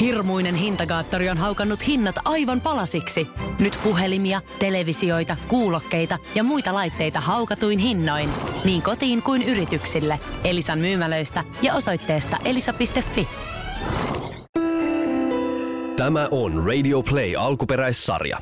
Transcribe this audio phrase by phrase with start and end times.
[0.00, 3.28] Hirmuinen hintakaattori on haukannut hinnat aivan palasiksi.
[3.58, 8.30] Nyt puhelimia, televisioita, kuulokkeita ja muita laitteita haukatuin hinnoin.
[8.64, 10.20] Niin kotiin kuin yrityksille.
[10.44, 13.28] Elisan myymälöistä ja osoitteesta elisa.fi.
[15.96, 18.38] Tämä on Radio Play alkuperäissarja.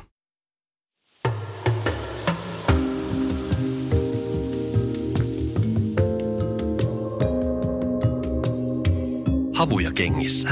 [9.55, 10.49] Havuja kengissä.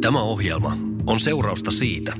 [0.00, 0.76] Tämä ohjelma
[1.06, 2.16] on seurausta siitä,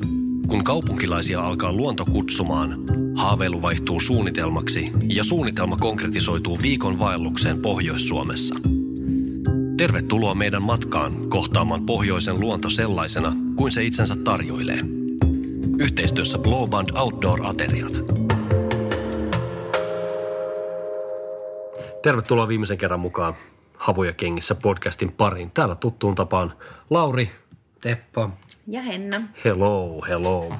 [0.48, 2.78] kun kaupunkilaisia alkaa luonto kutsumaan,
[3.16, 8.54] haaveilu vaihtuu suunnitelmaksi ja suunnitelma konkretisoituu viikon vaellukseen Pohjois-Suomessa.
[9.76, 14.80] Tervetuloa meidän matkaan kohtaamaan pohjoisen luonto sellaisena kuin se itsensä tarjoilee.
[15.78, 18.02] Yhteistyössä Blowband Outdoor-ateriat.
[22.02, 23.34] Tervetuloa viimeisen kerran mukaan
[23.76, 25.50] Havuja kengissä podcastin pariin.
[25.50, 26.52] Täällä tuttuun tapaan
[26.90, 27.30] Lauri.
[27.80, 28.30] Teppo.
[28.66, 29.20] Ja Henna.
[29.44, 30.54] Hello, hello.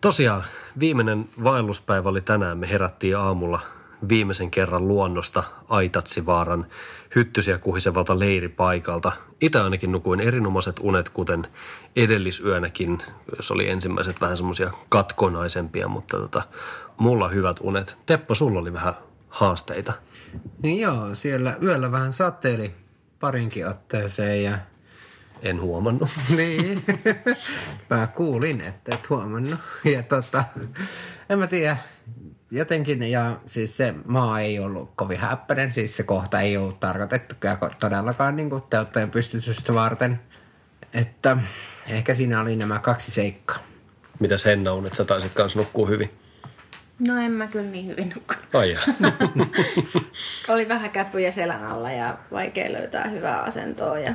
[0.00, 0.44] Tosiaan
[0.78, 2.58] viimeinen vaelluspäivä oli tänään.
[2.58, 3.60] Me herättiin aamulla
[4.08, 6.66] viimeisen kerran luonnosta Aitatsivaaran
[7.14, 9.12] hyttysiä kuhisevalta leiripaikalta.
[9.40, 11.48] Itse ainakin nukuin erinomaiset unet, kuten
[11.96, 12.98] edellisyönäkin,
[13.36, 16.42] jos oli ensimmäiset vähän semmoisia katkonaisempia, mutta tota,
[16.98, 17.96] mulla hyvät unet.
[18.06, 18.94] Teppo, sulla oli vähän
[19.28, 19.92] haasteita.
[20.62, 22.74] Niin joo, siellä yöllä vähän sateeli
[23.20, 24.58] parinkin otteeseen ja...
[25.42, 26.08] En huomannut.
[26.36, 26.84] niin,
[27.90, 29.60] mä kuulin, että et huomannut.
[29.94, 30.44] Ja tota,
[31.28, 31.76] en mä tiedä,
[32.50, 37.34] jotenkin, ja siis se maa ei ollut kovin häppäinen, siis se kohta ei ollut tarkoitettu
[37.80, 40.20] todellakaan niin teotteen pystytystä varten.
[40.94, 41.36] Että
[41.88, 43.58] ehkä siinä oli nämä kaksi seikkaa.
[44.20, 46.10] Mitäs Henna on, että sä taisit kanssa nukkua hyvin?
[47.08, 48.54] No en mä kyllä niin hyvin nukkunut.
[48.54, 48.80] Ai ja.
[50.48, 54.14] Oli vähän käpyjä selän alla ja vaikea löytää hyvää asentoa ja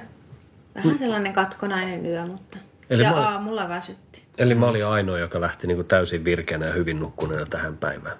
[0.75, 2.57] vähän sellainen katkonainen yö, mutta
[2.89, 4.23] Eli ja mä- aamulla väsytti.
[4.37, 8.17] Eli mä olin ainoa, joka lähti niin kuin täysin virkeänä ja hyvin nukkuneena tähän päivään.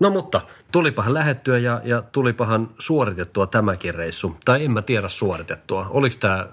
[0.00, 0.40] No mutta
[0.72, 4.36] tulipahan lähettyä ja, ja tulipahan suoritettua tämäkin reissu.
[4.44, 5.86] Tai en mä tiedä suoritettua.
[5.90, 6.46] Oliko tämä,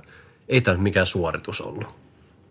[0.50, 1.88] ei tämä mikään suoritus ollut.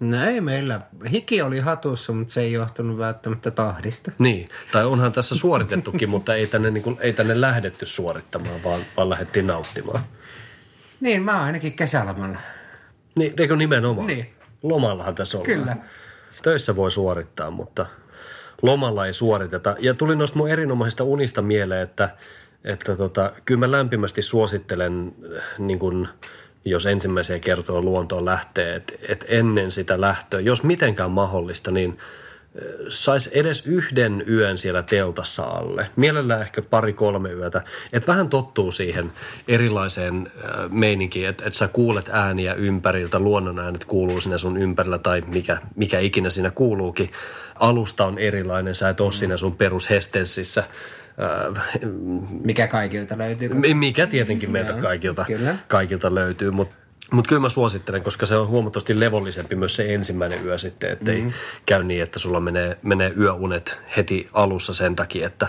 [0.00, 0.80] No ei meillä,
[1.12, 4.10] hiki oli hatussa, mutta se ei johtunut välttämättä tahdista.
[4.18, 8.80] Niin, tai onhan tässä suoritettukin, mutta ei tänne, niin kuin, ei tänne lähdetty suorittamaan, vaan,
[8.96, 10.00] vaan lähdettiin nauttimaan.
[11.00, 12.38] Niin, mä oon ainakin kesälomalla.
[13.18, 14.06] Niin, eikö nimenomaan?
[14.06, 14.26] Niin.
[14.62, 15.58] Lomallahan tässä ollaan.
[15.58, 15.76] Kyllä.
[16.42, 17.86] Töissä voi suorittaa, mutta
[18.62, 19.76] lomalla ei suoriteta.
[19.78, 22.08] Ja tuli noista mun erinomaisista unista mieleen, että,
[22.64, 26.08] että tota, kyllä mä lämpimästi suosittelen, äh, niin kun,
[26.64, 31.98] jos ensimmäiseen kertoon luontoon lähtee, että, että ennen sitä lähtöä, jos mitenkään mahdollista, niin
[32.88, 35.90] saisi edes yhden yön siellä teltassa alle.
[35.96, 37.62] Mielellään ehkä pari-kolme yötä.
[37.92, 39.12] Että vähän tottuu siihen
[39.48, 44.98] erilaiseen äh, meininkiin, että et sä kuulet ääniä ympäriltä, luonnon äänet kuuluu sinne sun ympärillä
[44.98, 47.10] tai mikä, mikä ikinä siinä kuuluukin.
[47.54, 50.60] Alusta on erilainen, sä et ole siinä sun perushestencissä.
[50.60, 51.80] Äh,
[52.44, 53.48] Mikä kaikilta löytyy?
[53.74, 55.56] mikä tietenkin meiltä kaikilta, kyllä.
[55.68, 56.74] kaikilta löytyy, mutta
[57.12, 61.16] mutta kyllä mä suosittelen, koska se on huomattavasti levollisempi myös se ensimmäinen yö sitten, ettei
[61.16, 61.32] mm-hmm.
[61.66, 65.48] käy niin, että sulla menee, menee yöunet heti alussa sen takia, että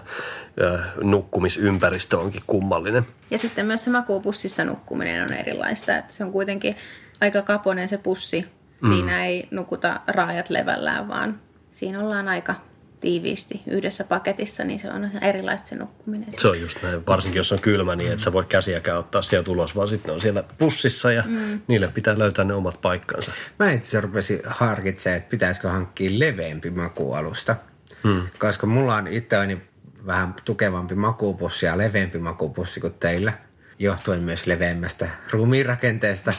[0.61, 3.07] ö, nukkumisympäristö onkin kummallinen.
[3.31, 5.97] Ja sitten myös se makuupussissa nukkuminen on erilaista.
[5.97, 6.75] Että se on kuitenkin
[7.21, 8.45] aika kaponen se pussi.
[8.87, 11.39] Siinä ei nukuta raajat levällään, vaan
[11.71, 12.55] siinä ollaan aika
[12.99, 16.27] tiiviisti yhdessä paketissa, niin se on ihan erilaista se nukkuminen.
[16.37, 19.51] Se on just näin, varsinkin jos on kylmä, niin et sä voi käsiäkään ottaa sieltä
[19.51, 21.61] ulos, vaan sitten ne on siellä pussissa ja mm.
[21.67, 23.31] niille pitää löytää ne omat paikkansa.
[23.59, 27.55] Mä itse asiassa rupesin harkitsemaan, että pitäisikö hankkia leveämpi makualusta.
[28.03, 28.27] Hmm.
[28.39, 29.61] Koska mulla on itseäni
[30.05, 33.33] vähän tukevampi makuupussi ja leveämpi makuupussi kuin teillä.
[33.79, 36.33] Johtuen myös leveämmästä ruumiinrakenteesta.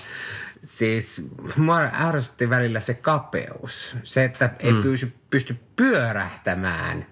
[0.62, 1.26] Siis
[1.56, 3.96] mua ärsytti välillä se kapeus.
[4.02, 7.06] Se, että ei pysy, pysty pyörähtämään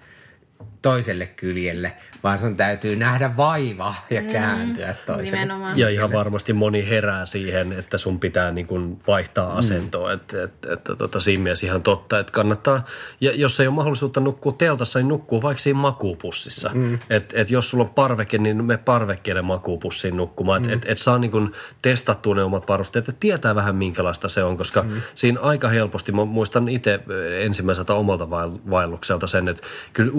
[0.82, 1.92] toiselle kyljelle,
[2.22, 5.30] vaan sun täytyy nähdä vaiva ja kääntyä toiselle.
[5.30, 5.78] Nimenomaan.
[5.78, 10.08] Ja ihan varmasti moni herää siihen, että sun pitää niin kuin vaihtaa asentoa.
[10.08, 10.14] Mm.
[10.14, 12.84] Että et, et, tota, siinä mielessä ihan totta, että kannattaa,
[13.20, 16.70] ja jos ei ole mahdollisuutta nukkua teltassa, niin nukkuu vaikka siinä makuupussissa.
[16.74, 16.98] Mm.
[17.10, 20.62] Että et jos sulla on parveke, niin me parvekkeelle makuupussiin nukkumaan.
[20.62, 20.78] Että mm.
[20.78, 21.52] et, et saa niin kuin
[21.82, 25.02] testattua ne omat varusteet, että tietää vähän minkälaista se on, koska mm.
[25.14, 27.00] siinä aika helposti, mä muistan itse
[27.40, 30.12] ensimmäiseltä omalta vaell- vaellukselta sen, että kyllä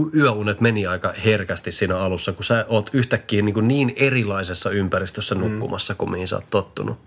[0.47, 5.35] yöunet meni aika herkästi siinä alussa, kun sä oot yhtäkkiä niin, kuin niin erilaisessa ympäristössä
[5.35, 6.97] nukkumassa kuin mihin sä oot tottunut.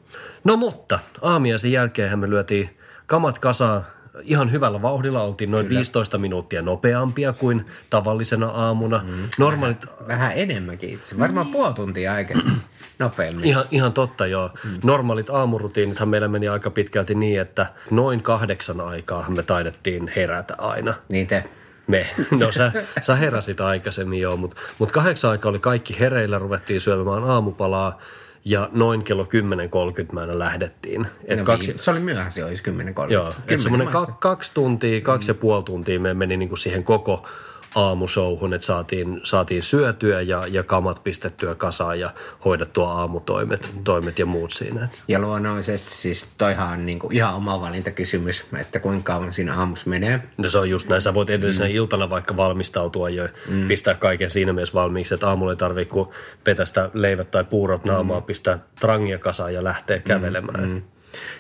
[0.45, 2.71] No mutta aamiaisen jälkeen me lyötiin
[3.07, 3.87] kamat kasaan,
[4.23, 5.23] ihan hyvällä vauhdilla.
[5.23, 5.79] Oltiin noin Kyllä.
[5.79, 9.03] 15 minuuttia nopeampia kuin tavallisena aamuna.
[9.07, 9.29] Mm.
[9.39, 9.87] Normaalit...
[9.87, 11.19] Vähän, vähän enemmänkin itse.
[11.19, 11.53] Varmaan mm.
[11.53, 12.61] puoli tuntia aikaisemmin
[12.99, 13.45] nopeammin.
[13.45, 14.51] Ihan, ihan totta, joo.
[14.65, 14.81] Mm.
[14.85, 20.95] Normaalit aamurutiinithan meillä meni aika pitkälti niin, että noin kahdeksan aikaa me taidettiin herätä aina.
[21.09, 21.45] Niin te.
[21.87, 22.07] Me.
[22.31, 27.25] No sä, sä heräsit aikaisemmin joo, mutta mut kahdeksan aikaa oli kaikki hereillä, ruvettiin syömään
[27.25, 28.01] aamupalaa
[28.45, 31.07] ja noin kello 10.30 mä lähdettiin.
[31.25, 33.13] Et no, kaksi, se oli myöhässä, olisi 10.30.
[33.13, 33.89] Joo, että semmoinen
[34.19, 35.37] kaksi tuntia, kaksi mm.
[35.37, 37.27] ja puoli tuntia me meni niinku siihen koko
[37.75, 42.15] aamushowhun, että saatiin, saatiin syötyä ja, ja kamat pistettyä kasaan ja
[42.45, 44.89] hoidettua aamutoimet toimet ja muut siinä.
[45.09, 49.91] Ja luonnollisesti siis toihan on niin kuin ihan oma valintakysymys, että kuinka kauan siinä aamussa
[49.91, 50.23] menee.
[50.39, 51.75] No se on just näin, sä voit edellisenä mm.
[51.75, 53.69] iltana vaikka valmistautua jo, mm.
[53.69, 56.09] pistää kaiken siinä mielessä valmiiksi, että aamulla ei tarvitse kuin
[56.45, 58.27] petästä leivät tai puurot naamaa, mm.
[58.27, 60.69] pistää trangia kasaan ja lähteä mm, kävelemään.
[60.69, 60.83] Mm.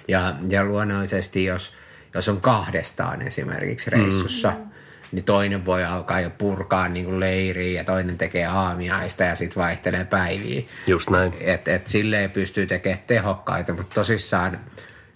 [0.08, 1.72] Ja, ja luonnollisesti, jos,
[2.14, 4.70] jos on kahdestaan esimerkiksi reissussa, mm
[5.12, 9.62] niin toinen voi alkaa jo purkaa niin kuin leiriä ja toinen tekee aamiaista ja sitten
[9.62, 10.62] vaihtelee päiviä.
[10.86, 11.32] Just näin.
[11.40, 14.60] Et, et silleen pystyy tekemään tehokkaita, mutta tosissaan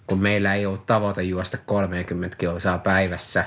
[0.07, 3.45] kun meillä ei ole tavoite juosta 30 kilsaa päivässä,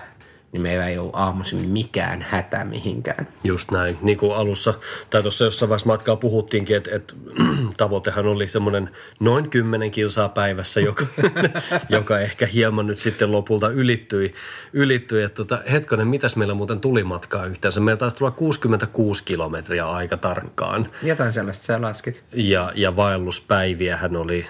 [0.52, 3.28] niin meillä ei ole aamuisin mikään hätä mihinkään.
[3.44, 3.98] Just näin.
[4.02, 4.74] Niin kuin alussa,
[5.10, 7.14] tai tuossa jossain vaiheessa matkaa puhuttiinkin, että, että
[7.76, 8.90] tavoitehan oli semmoinen
[9.20, 11.06] noin 10 kilsaa päivässä, joka,
[11.88, 14.34] joka ehkä hieman nyt sitten lopulta ylittyi.
[14.72, 15.22] ylittyi.
[15.22, 17.80] Että tota, hetkonen, mitäs meillä muuten tuli matkaa yhteensä?
[17.80, 20.86] Meillä taisi tulla 66 kilometriä aika tarkkaan.
[21.02, 22.24] Jotain sellaista sä laskit.
[22.32, 24.46] Ja, ja vaelluspäiviähän oli,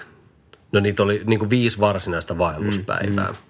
[0.72, 3.26] no niitä oli niin kuin viisi varsinaista vaelluspäivää.
[3.26, 3.47] Mm, mm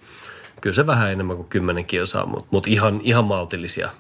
[0.61, 3.91] kyllä se vähän enemmän kuin 10 kilsaa, mutta, mutta ihan, ihan maltillisia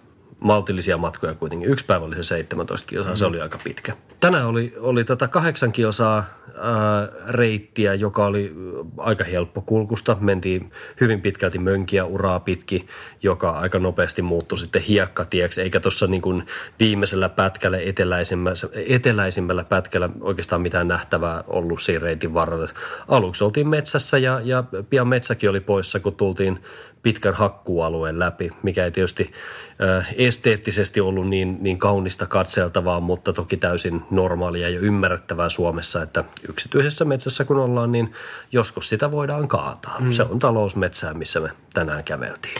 [0.41, 1.71] maltillisia matkoja kuitenkin.
[1.71, 3.17] Yksi päivä oli se 17 kilsaa, mm.
[3.17, 3.97] se oli aika pitkä.
[4.21, 6.25] Tänään oli, oli tota kahdeksan kilsaa
[6.61, 8.55] ää, reittiä, joka oli
[8.97, 10.17] aika helppo kulkusta.
[10.21, 12.87] Mentiin hyvin pitkälti mönkiä uraa pitki,
[13.23, 16.45] joka aika nopeasti muuttui sitten hiekkatieksi, eikä tuossa niin
[16.81, 18.57] viimeisellä pätkällä, eteläisimmällä,
[18.87, 22.69] eteläisimmällä pätkällä oikeastaan mitään nähtävää ollut siinä reitin varrella.
[23.09, 26.61] Aluksi oltiin metsässä ja, ja pian metsäkin oli poissa, kun tultiin
[27.03, 29.31] pitkän hakkualueen läpi, mikä ei tietysti
[30.29, 37.05] esteettisesti ollut niin, niin kaunista katseltavaa, mutta toki täysin normaalia ja ymmärrettävää Suomessa, että yksityisessä
[37.05, 38.13] metsässä kun ollaan, niin
[38.53, 40.01] joskus sitä voidaan kaataa.
[40.01, 40.11] Mm.
[40.11, 42.55] Se on talousmetsää, missä me tänään käveltiin.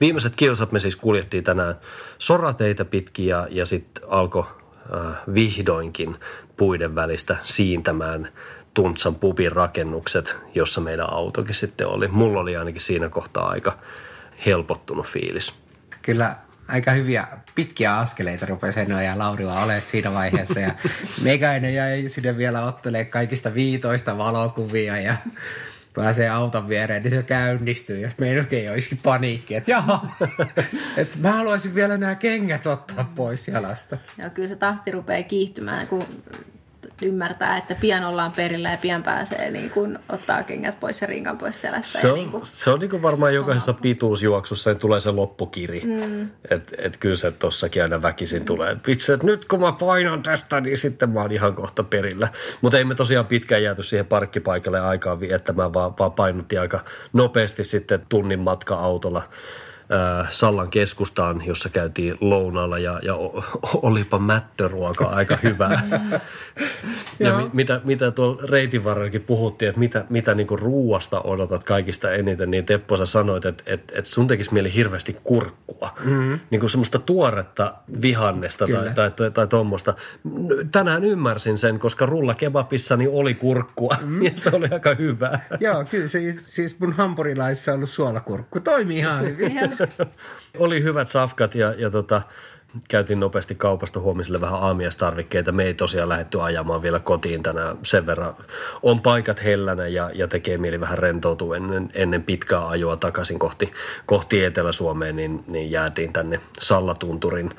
[0.00, 1.74] Viimeiset kilsat me siis kuljettiin tänään
[2.18, 6.16] sorateitä pitkin ja, ja sitten alkoi äh, vihdoinkin
[6.56, 8.28] puiden välistä siintämään
[8.74, 12.08] Tuntsan pubin rakennukset, jossa meidän autokin sitten oli.
[12.08, 13.78] Mulla oli ainakin siinä kohtaa aika
[14.46, 15.54] helpottunut fiilis.
[16.02, 16.36] Kyllä
[16.68, 20.60] aika hyviä pitkiä askeleita rupesi Henno ja Laurilla olemaan siinä vaiheessa.
[20.60, 20.74] Ja
[21.22, 25.16] meikäinen jäi sinne vielä ottelee kaikista viitoista valokuvia ja
[25.94, 27.98] pääsee auton viereen, niin se käynnistyy.
[27.98, 30.06] Ja meidän ei olisikin paniikki, että jaha,
[30.96, 33.98] että mä haluaisin vielä nämä kengät ottaa pois jalasta.
[34.18, 36.06] Joo, kyllä se tahti rupeaa kiihtymään, kun
[37.02, 41.38] ymmärtää, että pian ollaan perillä ja pian pääsee niin kun ottaa kengät pois ja rinkan
[41.38, 41.98] pois selästä.
[41.98, 43.80] Se on, niin kun, se on niin kuin varmaan jokaisessa oma.
[43.80, 45.80] pituusjuoksussa niin tulee se loppukiri.
[45.80, 46.28] Mm.
[46.50, 48.46] Että et kyllä se tossakin aina väkisin mm.
[48.46, 48.76] tulee.
[48.86, 52.28] Vitsi, että nyt kun mä painan tästä, niin sitten mä oon ihan kohta perillä.
[52.60, 57.64] Mutta ei me tosiaan pitkään jääty siihen parkkipaikalle aikaan viettämään, vaan, vaan painuttiin aika nopeasti
[57.64, 59.28] sitten tunnin matka autolla
[60.28, 63.14] Sallan keskustaan, jossa käytiin lounaalla ja, ja
[63.82, 65.82] olipa mättöruoka aika hyvää.
[67.18, 72.12] ja mi, mitä, mitä tuolla reitin varrellakin puhuttiin, että mitä, mitä niinku ruuasta odotat kaikista
[72.12, 75.92] eniten, niin Teppo sä sanoit, että, että, että sun tekisi mieli hirveästi kurkkua.
[76.04, 76.40] Mm-hmm.
[76.50, 78.80] Niin kuin semmoista tuoretta vihannesta Kyllä.
[78.82, 79.94] tai, tai, tai, tai tuommoista.
[80.72, 84.22] Tänään ymmärsin sen, koska rullakebabissani oli kurkkua mm.
[84.24, 85.46] ja se oli aika hyvää.
[85.60, 88.60] Joo, kyllä se siis mun hampurilaissa on ollut suolakurkku.
[88.60, 89.52] Toimii ihan hyvin.
[90.58, 92.22] Oli hyvät safkat ja, ja tota,
[92.88, 95.52] käytiin nopeasti kaupasta huomiselle vähän aamiastarvikkeita.
[95.52, 98.36] Me ei tosiaan lähdetty ajamaan vielä kotiin tänään sen verran.
[98.82, 103.72] On paikat hellänä ja, ja tekee mieli vähän rentoutua ennen, ennen pitkää ajoa takaisin kohti,
[104.06, 107.50] kohti Etelä-Suomeen, niin, niin jäätiin tänne Sallatunturin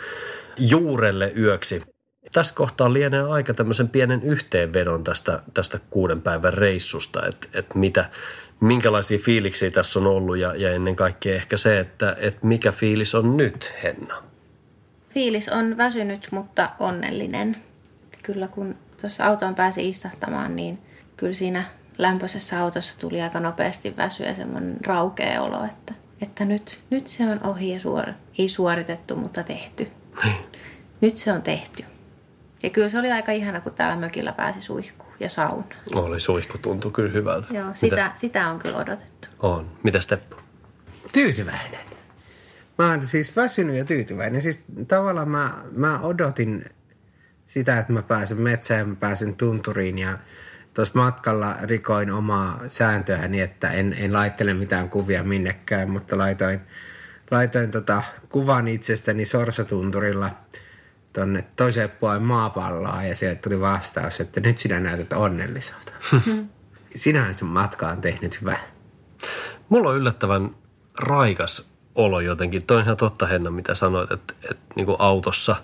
[0.57, 1.81] juurelle yöksi.
[2.33, 8.09] Tässä kohtaa lienee aika tämmöisen pienen yhteenvedon tästä, tästä kuuden päivän reissusta, että, että mitä,
[8.59, 13.15] minkälaisia fiiliksiä tässä on ollut ja, ja ennen kaikkea ehkä se, että, että mikä fiilis
[13.15, 14.23] on nyt, Henna?
[15.09, 17.57] Fiilis on väsynyt, mutta onnellinen.
[18.23, 20.79] Kyllä kun tuossa autoon pääsi istahtamaan, niin
[21.17, 21.63] kyllä siinä
[21.97, 27.23] lämpöisessä autossa tuli aika nopeasti väsy ja semmoinen raukea olo, että, että nyt, nyt se
[27.29, 28.05] on ohi ja suor,
[28.37, 29.87] ei suoritettu, mutta tehty.
[30.23, 30.37] Niin.
[31.01, 31.83] Nyt se on tehty.
[32.63, 35.75] Ja kyllä se oli aika ihana, kun täällä mökillä pääsi suihkuun ja sauna.
[35.93, 37.47] Oli suihku, tuntui kyllä hyvältä.
[37.53, 38.11] Joo, sitä, Mitä?
[38.15, 39.27] sitä on kyllä odotettu.
[39.39, 39.71] On.
[39.83, 40.35] Mitä Steppu?
[41.13, 41.79] Tyytyväinen.
[42.77, 44.41] Mä oon siis väsynyt ja tyytyväinen.
[44.41, 46.65] Siis tavallaan mä, mä odotin
[47.47, 50.17] sitä, että mä pääsen metsään, mä pääsen tunturiin ja
[50.73, 56.61] tuossa matkalla rikoin omaa sääntöä niin, että en, en laittele mitään kuvia minnekään, mutta laitoin,
[57.31, 60.31] laitoin tota kuvan itsestäni sorsatunturilla
[61.15, 65.91] tonne toiseen puolen maapalloa ja sieltä tuli vastaus, että nyt sinä näytät onnelliselta.
[66.95, 68.59] Sinähän sen matka on tehnyt hyvää.
[69.69, 70.55] Mulla on yllättävän
[70.99, 72.63] raikas olo jotenkin.
[72.63, 75.55] Toi on ihan totta Henna, mitä sanoit, että, että niin kuin autossa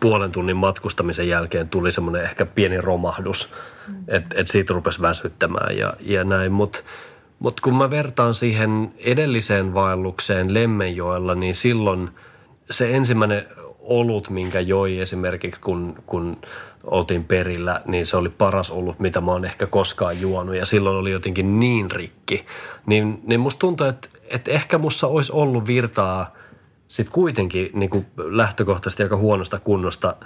[0.00, 3.54] puolen tunnin matkustamisen jälkeen tuli semmoinen ehkä pieni romahdus,
[3.88, 3.94] mm.
[4.08, 6.52] että, että siitä rupesi väsyttämään ja, ja näin.
[6.52, 6.80] Mutta
[7.38, 12.10] mut kun mä vertaan siihen edelliseen vaellukseen Lemmenjoella, niin silloin
[12.70, 13.46] se ensimmäinen
[13.90, 16.36] olut, minkä joi esimerkiksi, kun, kun
[16.84, 20.56] oltiin perillä, niin se oli paras olut, mitä mä oon ehkä koskaan juonut.
[20.56, 22.46] Ja silloin oli jotenkin niin rikki.
[22.86, 26.34] Niin, niin musta tuntuu, että, että ehkä mussa olisi ollut virtaa
[26.88, 30.16] sitten kuitenkin niin kuin lähtökohtaisesti aika huonosta kunnosta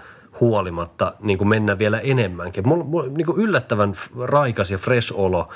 [0.41, 2.69] huolimatta niin kuin mennä vielä enemmänkin.
[2.69, 5.49] Mulla, mulla niin kuin yllättävän raikas ja fresh olo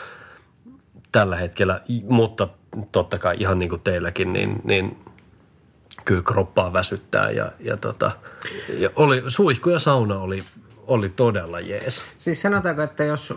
[1.12, 2.48] tällä hetkellä, mutta
[2.92, 4.96] totta kai ihan niin kuin teilläkin, niin, niin
[6.08, 8.10] kyllä kroppaa väsyttää ja, ja, tota,
[8.68, 10.42] ja oli, suihku ja sauna oli,
[10.86, 12.02] oli todella jees.
[12.18, 13.34] Siis sanotaanko, että jos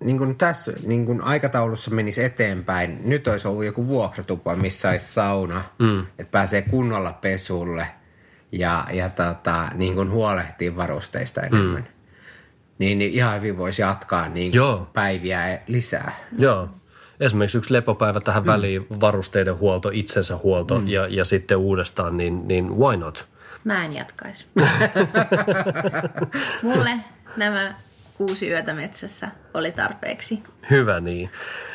[0.00, 5.12] niin kuin tässä niin kuin aikataulussa menisi eteenpäin, nyt olisi ollut joku vuokratupa, missä olisi
[5.12, 6.00] sauna, mm.
[6.00, 7.88] että pääsee kunnolla pesulle
[8.52, 11.82] ja, ja tota, niin kuin huolehtii varusteista enemmän.
[11.82, 11.98] Mm.
[12.78, 14.90] Niin, niin ihan hyvin voisi jatkaa niin Joo.
[14.92, 16.12] päiviä lisää.
[16.38, 16.68] Joo
[17.20, 18.46] esimerkiksi yksi lepopäivä tähän mm.
[18.46, 20.88] väliin, varusteiden huolto, itsensä huolto mm.
[20.88, 23.26] ja, ja sitten uudestaan, niin, niin why not?
[23.64, 24.46] Mä en jatkaisi.
[26.62, 26.90] Mulle
[27.36, 27.74] nämä
[28.14, 30.42] kuusi yötä metsässä oli tarpeeksi.
[30.70, 31.30] Hyvä niin.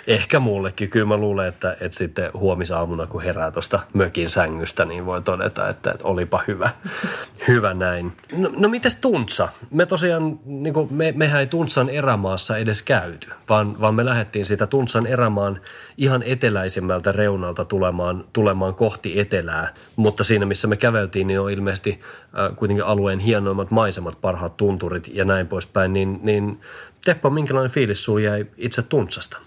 [0.07, 0.89] Ehkä mullekin.
[0.89, 5.69] Kyllä mä luulen, että, että sitten huomisaamuna, kun herää tuosta mökin sängystä, niin voi todeta,
[5.69, 6.69] että, että olipa hyvä.
[7.47, 8.11] hyvä näin.
[8.31, 9.49] No, no mites Tuntsa?
[9.71, 14.45] Me tosiaan, niin kuin me, mehän ei Tuntsan erämaassa edes käyty, vaan, vaan me lähdettiin
[14.45, 15.61] siitä Tuntsan erämaan
[15.97, 19.73] ihan eteläisimmältä reunalta tulemaan, tulemaan kohti etelää.
[19.95, 22.01] Mutta siinä, missä me käveltiin, niin on ilmeisesti
[22.39, 25.93] äh, kuitenkin alueen hienoimmat maisemat, parhaat tunturit ja näin poispäin.
[25.93, 26.59] Niin, niin
[27.05, 29.37] Teppo, minkälainen fiilis sinulla jäi itse Tuntsasta?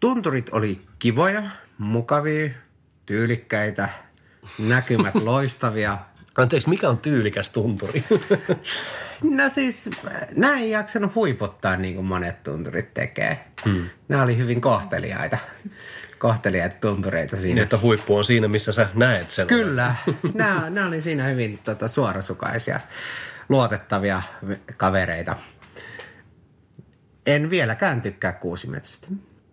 [0.00, 1.42] Tunturit oli kivoja,
[1.78, 2.50] mukavia,
[3.06, 3.88] tyylikkäitä,
[4.58, 5.98] näkymät loistavia.
[6.36, 8.04] Anteeksi, mikä on tyylikäs tunturi?
[9.36, 9.90] no siis,
[10.36, 13.44] nämä ei jaksanut huipottaa niin kuin monet tunturit tekee.
[13.64, 13.90] Hmm.
[14.08, 15.38] Nämä oli hyvin kohteliaita
[16.22, 17.54] kohteliaita tuntureita siinä.
[17.54, 19.46] Niin, että huippu on siinä, missä sä näet sen.
[19.46, 19.94] Kyllä.
[20.34, 22.80] nämä, nämä oli siinä hyvin tota, suorasukaisia,
[23.48, 24.22] luotettavia
[24.76, 25.36] kavereita.
[27.26, 29.08] En vieläkään tykkää kuusimetsästä.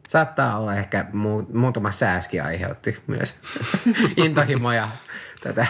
[0.07, 3.35] Saattaa olla ehkä mu- muutama sääski aiheutti myös
[4.25, 4.87] intohimoja
[5.43, 5.67] tätä,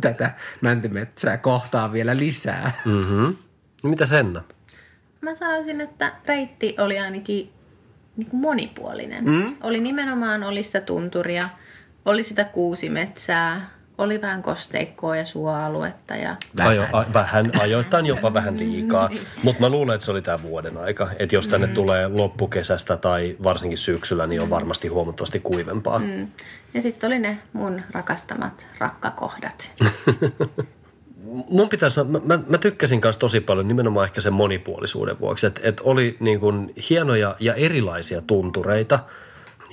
[0.00, 2.72] tätä mäntymetsää kohtaa vielä lisää.
[2.84, 3.36] Mm-hmm.
[3.82, 4.42] Mitä Senna?
[5.20, 7.52] Mä sanoisin, että reitti oli ainakin
[8.16, 9.24] niin kuin monipuolinen.
[9.24, 9.56] Mm?
[9.62, 11.48] Oli nimenomaan oli sitä tunturia,
[12.04, 16.16] oli sitä kuusimetsää, oli vähän kosteikkoa ja suoaluetta.
[16.16, 16.36] Ja...
[16.56, 16.70] Vähän.
[16.72, 19.08] Ajo, a, vähän, ajoittain jopa vähän liikaa.
[19.16, 19.22] Niin.
[19.42, 21.08] Mutta mä luulen, että se oli tämä vuoden aika.
[21.18, 21.74] Että jos tänne mm.
[21.74, 25.98] tulee loppukesästä tai varsinkin syksyllä, niin on varmasti huomattavasti kuivempaa.
[25.98, 26.28] Mm.
[26.74, 29.70] Ja sitten oli ne mun rakastamat rakkakohdat.
[31.50, 35.60] mun pitäisi, mä, mä, mä tykkäsin kanssa tosi paljon nimenomaan ehkä sen monipuolisuuden vuoksi, että
[35.64, 38.98] et oli niin kuin hienoja ja erilaisia tuntureita–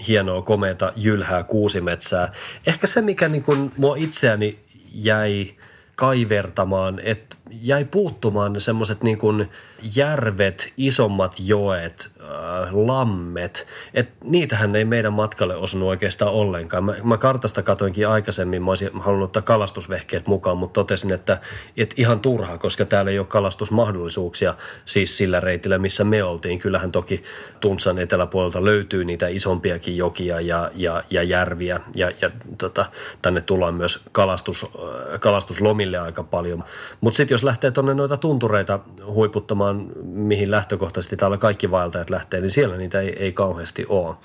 [0.08, 2.34] hienoa, komeata, jylhää kuusimetsää.
[2.68, 4.60] Ehkä se, mikä niin kuin mua itseäni
[4.94, 5.54] jäi
[5.96, 9.50] kaivertamaan, että jäi puuttumaan ne semmoiset niin
[9.96, 16.84] järvet, isommat joet, äh, lammet, että niitähän ei meidän matkalle osunut oikeastaan ollenkaan.
[16.84, 21.42] Mä, mä kartasta katoinkin aikaisemmin, mä olisin halunnut ottaa kalastusvehkeet mukaan, mutta totesin, että,
[21.77, 26.60] että ihan turha, koska täällä ei ole kalastusmahdollisuuksia siis sillä reitillä, missä me oltiin.
[26.60, 27.24] Kyllähän toki
[27.60, 32.86] Tuntsan eteläpuolelta löytyy niitä isompiakin jokia ja, ja, ja järviä ja, ja tota,
[33.22, 36.63] tänne tullaan myös kalastus, äh, kalastuslomille aika paljon.
[37.01, 42.51] Mutta sitten jos lähtee tuonne noita tuntureita huiputtamaan, mihin lähtökohtaisesti täällä kaikki vaeltajat lähtee, niin
[42.51, 44.15] siellä niitä ei, ei kauheasti ole.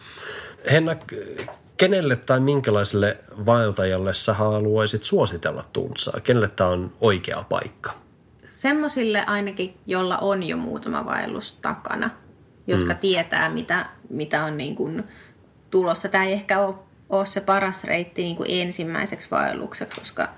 [0.71, 0.97] Henna,
[1.77, 3.17] kenelle tai minkälaiselle
[3.47, 6.21] vaeltajalle sä haluaisit suositella Tuntsaa?
[6.21, 7.95] Kenelle tämä on oikea paikka?
[8.51, 12.11] Semmoisille ainakin, jolla on jo muutama vaellus takana,
[12.67, 12.99] jotka mm.
[12.99, 15.05] tietää, mitä, mitä on niin kuin
[15.71, 16.09] tulossa.
[16.09, 16.75] Tämä ei ehkä ole,
[17.11, 20.29] ole se paras reitti niin kuin ensimmäiseksi vaellukseksi, koska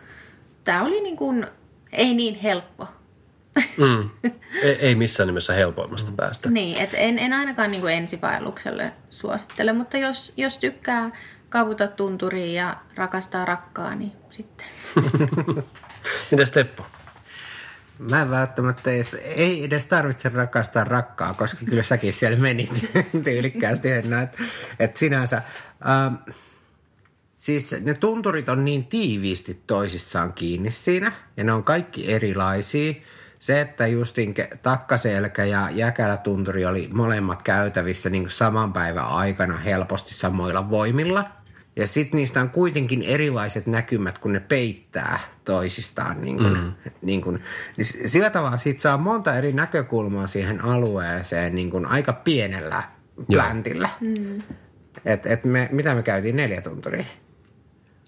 [0.65, 1.47] tämä oli niin kuin,
[1.93, 2.89] ei niin helppo
[3.77, 4.11] Mm.
[4.63, 6.51] Ei, ei missään nimessä helpoimmasta päästä.
[6.51, 11.11] Niin, että en, en ainakaan niin kuin ensivaellukselle suosittele, mutta jos, jos tykkää
[11.49, 14.67] kavuta tunturiin ja rakastaa rakkaa, niin sitten.
[16.31, 16.87] Mites Teppo?
[17.99, 22.93] Mä en välttämättä edes, ei edes tarvitse rakastaa rakkaa, koska kyllä säkin siellä menit
[23.25, 24.23] tyylikkäästi Henna.
[24.23, 24.43] Että
[24.79, 25.43] et sinänsä,
[25.89, 26.15] ähm,
[27.33, 32.95] siis ne tunturit on niin tiiviisti toisissaan kiinni siinä ja ne on kaikki erilaisia.
[33.41, 40.71] Se, että justin takkaselkä ja jäkälätunturi oli molemmat käytävissä niin saman päivän aikana helposti samoilla
[40.71, 41.25] voimilla–
[41.77, 46.21] ja sitten niistä on kuitenkin erilaiset näkymät, kun ne peittää toisistaan.
[46.21, 46.91] Niin kun, mm.
[47.03, 47.41] niin kun,
[47.77, 52.83] niin sillä tavalla siitä saa monta eri näkökulmaa siihen alueeseen niin kun aika pienellä
[53.27, 53.89] pläntillä.
[54.01, 54.43] Mm.
[55.05, 56.37] Et, et me, mitä me käytiin?
[56.37, 57.05] Neljä tunturia?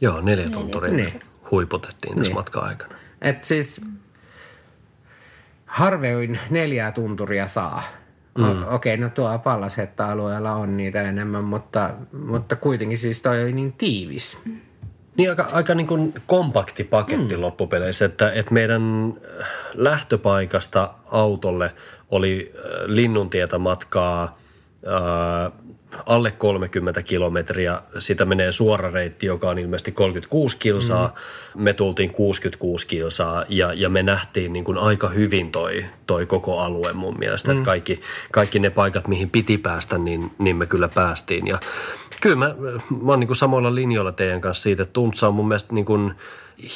[0.01, 1.21] Joo, neljä tunturia niin.
[1.51, 2.35] huiputettiin tässä niin.
[2.35, 2.95] matka-aikana.
[3.23, 3.81] Et siis
[5.73, 7.83] harvein neljää tunturia saa–
[8.39, 8.63] Mm.
[8.63, 13.73] Okei, okay, no tuo Pallasetta-alueella on niitä enemmän, mutta, mutta kuitenkin siis toi oli niin
[13.73, 14.39] tiivis.
[15.17, 17.43] Niin aika, aika niin kuin kompakti paketti mm.
[17.43, 19.15] loppupeleissä, että, että meidän
[19.75, 21.75] lähtöpaikasta autolle
[22.11, 24.42] oli äh, Linnuntietä matkaa äh,
[26.07, 27.81] alle 30 kilometriä.
[27.99, 31.15] Sitä menee suora reitti, joka on ilmeisesti 36 kilsaa.
[31.55, 31.63] Mm.
[31.63, 36.59] Me tultiin 66 kilsaa ja, ja me nähtiin niin kuin aika hyvin toi, toi koko
[36.59, 37.55] alue mun mielestä.
[37.55, 37.63] Mm.
[37.63, 41.47] Kaikki, kaikki ne paikat, mihin piti päästä, niin, niin me kyllä päästiin.
[41.47, 41.59] Ja
[42.23, 42.55] kyllä mä,
[43.03, 46.13] mä oon niin samoilla linjoilla teidän kanssa siitä, Tuntsa on mun mielestä niin kuin–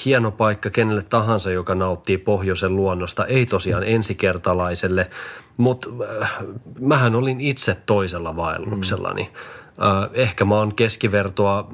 [0.05, 5.11] hieno paikka kenelle tahansa, joka nauttii pohjoisen luonnosta, ei tosiaan ensikertalaiselle,
[5.57, 5.89] mutta
[6.23, 6.37] äh,
[6.81, 9.23] mähän olin itse toisella vaelluksellani.
[9.23, 10.11] Mm.
[10.15, 11.69] ehkä mä oon keskivertoa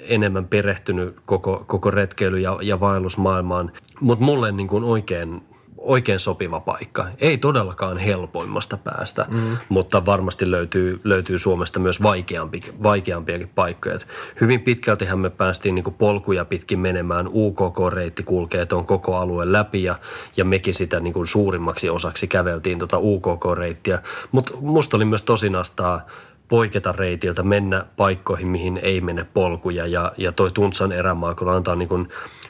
[0.00, 5.42] enemmän perehtynyt koko, koko retkeily- ja, ja vaellusmaailmaan, mutta mulle niin kuin oikein
[5.82, 7.06] oikein sopiva paikka.
[7.18, 9.56] Ei todellakaan helpoimmasta päästä, mm.
[9.68, 13.94] mutta varmasti löytyy, löytyy Suomesta myös vaikeampi, vaikeampiakin paikkoja.
[13.94, 14.06] Et
[14.40, 17.28] hyvin pitkältihän me päästiin niin polkuja pitkin menemään.
[17.28, 19.94] UKK-reitti kulkee tuon koko alueen läpi ja,
[20.36, 24.02] ja mekin sitä niin kuin suurimmaksi osaksi käveltiin tuota UKK-reittiä.
[24.32, 26.06] Mutta musta oli myös tosinastaa
[26.52, 29.86] poiketa reitiltä, mennä paikkoihin, mihin ei mene polkuja.
[29.86, 32.08] Ja, ja toi Tuntsan erämaakula antaa niin kuin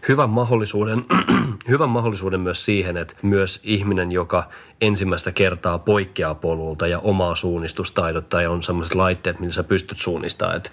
[0.08, 1.04] hyvän, mahdollisuuden,
[1.68, 4.48] hyvän mahdollisuuden myös siihen, että myös ihminen, joka
[4.80, 10.56] ensimmäistä kertaa poikkeaa polulta ja omaa suunnistustaidot ja on sellaiset laitteet, millä sä pystyt suunnistamaan,
[10.56, 10.70] että,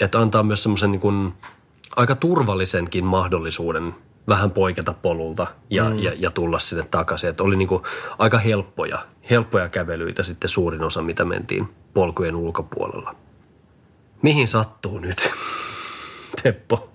[0.00, 1.32] että antaa myös semmoisen niin kuin
[1.96, 3.94] aika turvallisenkin mahdollisuuden
[4.28, 5.98] vähän poiketa polulta ja, mm.
[5.98, 7.30] ja, ja tulla sinne takaisin.
[7.30, 7.82] Että oli niin kuin
[8.18, 8.98] aika helppoja,
[9.30, 13.14] helppoja kävelyitä sitten suurin osa, mitä mentiin polkujen ulkopuolella.
[14.22, 15.30] Mihin sattuu nyt,
[16.42, 16.90] Teppo?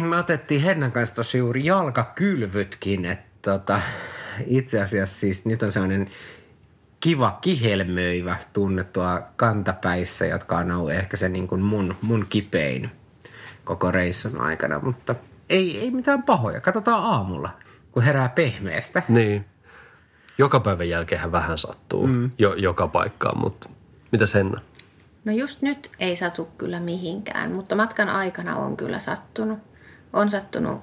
[0.00, 3.80] Me otettiin Hennan kanssa tosi juuri jalkakylvytkin, että tota,
[4.46, 6.08] itse asiassa siis nyt on sellainen
[7.00, 12.90] kiva kihelmöivä tunnettua kantapäissä, jotka on ollut ehkä se niin kuin mun, mun kipein
[13.64, 15.14] koko reissun aikana, mutta
[15.50, 16.60] ei, ei mitään pahoja.
[16.60, 17.50] Katsotaan aamulla,
[17.92, 19.02] kun herää pehmeästä.
[19.08, 19.44] Niin.
[20.38, 22.30] Joka päivän jälkeen vähän sattuu mm.
[22.38, 23.68] jo, joka paikkaan, mutta
[24.12, 24.56] mitä sen?
[25.24, 29.58] No just nyt ei satu kyllä mihinkään, mutta matkan aikana on kyllä sattunut.
[30.12, 30.80] On sattunut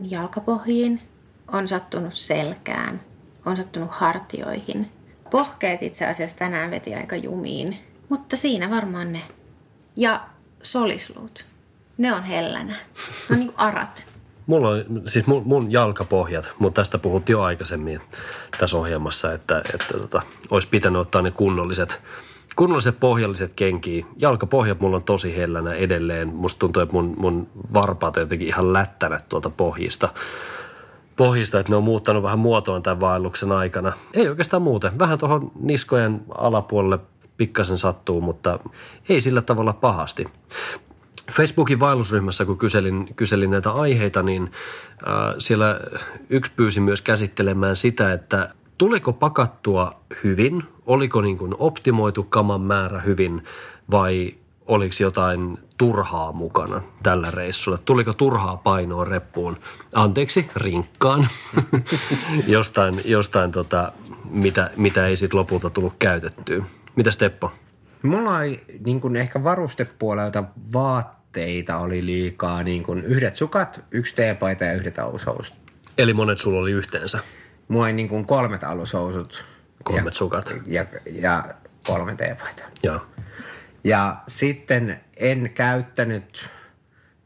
[0.00, 1.02] jalkapohjiin,
[1.48, 3.00] on sattunut selkään,
[3.46, 4.90] on sattunut hartioihin.
[5.30, 9.22] Pohkeet itse asiassa tänään veti aika jumiin, mutta siinä varmaan ne.
[9.96, 10.20] Ja
[10.62, 11.44] solisluut,
[11.98, 12.72] ne on hellänä.
[12.72, 14.13] Ne on niin kuin arat.
[14.46, 18.00] Mulla on siis mun, mun jalkapohjat, mutta tästä puhuttiin jo aikaisemmin
[18.58, 22.02] tässä ohjelmassa, että, että tota, olisi pitänyt ottaa ne kunnolliset,
[22.56, 24.06] kunnolliset pohjalliset kenkiä.
[24.16, 26.28] Jalkapohjat mulla on tosi hellänä edelleen.
[26.28, 30.08] Musta tuntuu, että mun, mun varpaat on jotenkin ihan lättänät tuolta pohjista.
[31.16, 33.92] Pohjista, että ne on muuttanut vähän muotoon tämän vaelluksen aikana.
[34.14, 34.98] Ei oikeastaan muuten.
[34.98, 36.98] Vähän tuohon niskojen alapuolelle
[37.36, 38.58] pikkasen sattuu, mutta
[39.08, 40.26] ei sillä tavalla pahasti.
[41.32, 44.52] Facebookin vaellusryhmässä, kun kyselin, kyselin näitä aiheita, niin
[45.08, 45.80] äh, siellä
[46.30, 53.00] yksi pyysi myös käsittelemään sitä, että tuliko pakattua hyvin, oliko niin kuin optimoitu kaman määrä
[53.00, 53.44] hyvin
[53.90, 54.34] vai
[54.66, 57.78] oliko jotain turhaa mukana tällä reissulla?
[57.78, 59.56] Tuliko turhaa painoa reppuun?
[59.92, 61.28] Anteeksi, rinkkaan.
[62.46, 63.92] jostain, jostain tota,
[64.30, 66.64] mitä, mitä ei sitten lopulta tullut käytettyä.
[66.96, 67.52] Mitä Teppo?
[68.04, 72.62] Mulla ei niin kuin ehkä varustepuolelta vaatteita oli liikaa.
[72.62, 75.56] Niin kuin yhdet sukat, yksi teepaita ja yhdet alushousut.
[75.98, 77.18] Eli monet sulla oli yhteensä?
[77.68, 79.44] Mulla oli niin kuin kolmet alushousut.
[79.84, 80.54] Kolmet ja, sukat.
[80.66, 81.44] Ja, ja
[81.86, 82.62] kolme teepaita.
[82.82, 83.00] Joo.
[83.84, 86.48] Ja sitten en käyttänyt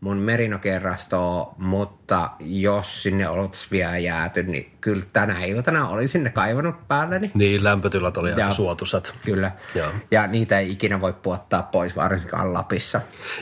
[0.01, 6.89] mun merinokerrastoa, mutta jos sinne oltaisiin vielä jääty, niin kyllä tänä iltana oli sinne kaivannut
[6.89, 7.31] päälle.
[7.35, 9.15] Niin, lämpötilat oli aika suotusat.
[9.25, 9.53] Kyllä.
[9.75, 9.91] Joo.
[10.11, 13.01] Ja niitä ei ikinä voi puottaa pois, varsinkaan Lapissa.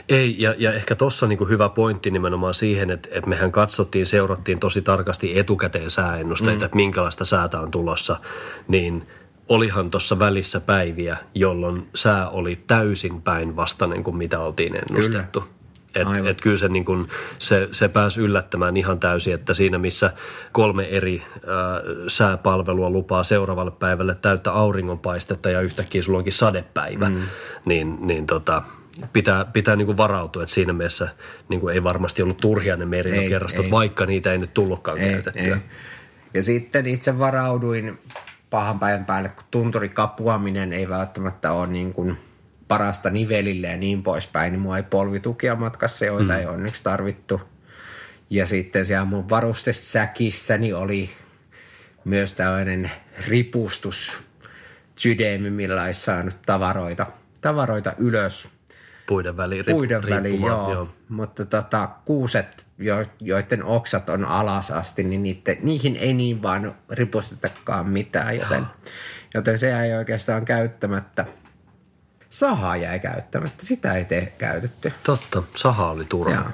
[0.09, 4.05] Ei, ja, ja ehkä tuossa on niin hyvä pointti nimenomaan siihen, että, että mehän katsottiin,
[4.05, 6.65] seurattiin tosi tarkasti etukäteen sääennusteita, mm.
[6.65, 8.19] että minkälaista säätä on tulossa,
[8.67, 9.07] niin
[9.49, 15.39] olihan tuossa välissä päiviä, jolloin sää oli täysin päinvastainen kuin mitä oltiin ennustettu.
[15.39, 15.56] Kyllä.
[16.01, 17.07] Et, et kyllä se, niin kun,
[17.39, 20.13] se, se pääsi yllättämään ihan täysin, että siinä missä
[20.51, 21.41] kolme eri äh,
[22.07, 27.21] sääpalvelua lupaa seuraavalle päivälle täyttä auringonpaistetta ja yhtäkkiä sulla onkin sadepäivä, mm.
[27.65, 28.61] niin, niin tota,
[29.13, 31.09] pitää, pitää niin kuin varautua, että siinä mielessä
[31.49, 35.55] niin kuin ei varmasti ollut turhia ne merinokerrastot, vaikka niitä ei nyt tullutkaan ei, käytettyä.
[35.55, 35.61] Ei.
[36.33, 37.99] Ja sitten itse varauduin
[38.49, 42.17] pahan päivän päälle, kun tunturikapuaminen ei välttämättä ole niin kuin–
[42.67, 46.39] parasta nivelille ja niin poispäin, niin mua ei polvitukia matkassa, joita mm.
[46.39, 47.41] ei onneksi tarvittu.
[48.29, 51.09] Ja sitten siellä mun varustesäkissäni oli
[52.05, 52.91] myös tällainen
[53.27, 54.17] ripustus
[54.95, 57.07] sydämi, millä olisi saanut tavaroita,
[57.41, 58.47] tavaroita ylös.
[59.07, 59.65] Puiden väliin.
[59.65, 60.73] Puiden väliin, joo.
[60.73, 60.89] joo.
[61.09, 66.75] Mutta tota, kuuset, jo, joiden oksat on alas asti, niin niitä, niihin ei niin vaan
[66.89, 68.65] ripustetakaan mitään, joten,
[69.33, 71.25] joten se ei oikeastaan käyttämättä–
[72.29, 73.65] sahaa jäi käyttämättä.
[73.65, 74.93] Sitä ei tee käytetty.
[75.03, 76.35] Totta, saha oli turha.
[76.35, 76.51] Joo.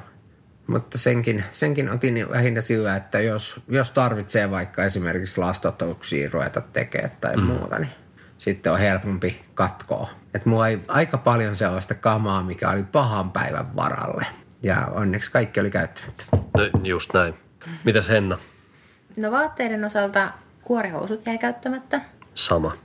[0.68, 7.12] Mutta senkin, senkin otin lähinnä sillä, että jos, jos tarvitsee vaikka esimerkiksi lastotuksia ruveta tekemään
[7.22, 7.44] tai mm.
[7.44, 7.92] muuta, niin
[8.38, 10.10] sitten on helpompi katkoa.
[10.34, 14.26] Että mulla ei aika paljon sellaista kamaa, mikä oli pahan päivän varalle.
[14.64, 16.24] Ja onneksi kaikki oli käyttämättä.
[16.34, 17.34] No just näin.
[17.84, 18.38] Mitäs Henna?
[19.18, 20.32] No vaatteiden osalta
[20.62, 22.02] kuorihousut jäi käyttämättä.
[22.36, 22.78] Sama.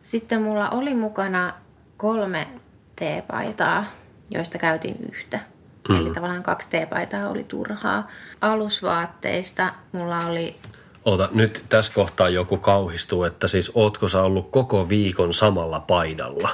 [0.00, 1.54] Sitten mulla oli mukana
[1.96, 2.48] kolme
[2.96, 3.84] teepaitaa,
[4.30, 5.40] joista käytin yhtä.
[5.88, 5.96] Mm.
[5.96, 8.10] Eli tavallaan kaksi teepaitaa oli turhaa.
[8.40, 10.56] Alusvaatteista mulla oli...
[11.04, 16.48] Ota, nyt tässä kohtaa joku kauhistuu, että siis ootko sä ollut koko viikon samalla paidalla?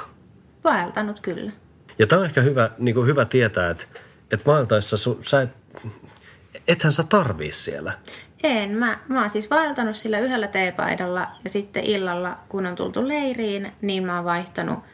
[0.65, 1.53] Vaeltanut kyllä.
[1.99, 3.85] Ja tämä on ehkä hyvä, niin kuin hyvä tietää, että,
[4.31, 5.51] että vaeltaessa su, sä et,
[6.69, 7.93] ethän sä tarvii siellä.
[8.43, 8.71] En.
[8.71, 13.73] Mä, mä oon siis vaeltanut sillä yhdellä teepaidalla ja sitten illalla, kun on tultu leiriin,
[13.83, 14.79] niin mä oon vaihtanut–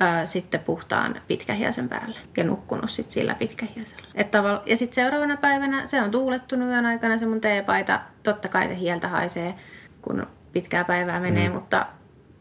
[0.00, 4.08] ää, sitten puhtaan pitkähiäsen päälle ja nukkunut sitten sillä pitkähiäsellä.
[4.14, 8.00] Et tavalla, ja sitten seuraavana päivänä se on tuulettunut yön aikana se mun teepaita.
[8.22, 9.54] Totta kai se hieltä haisee,
[10.02, 11.54] kun pitkää päivää menee, mm.
[11.54, 11.86] mutta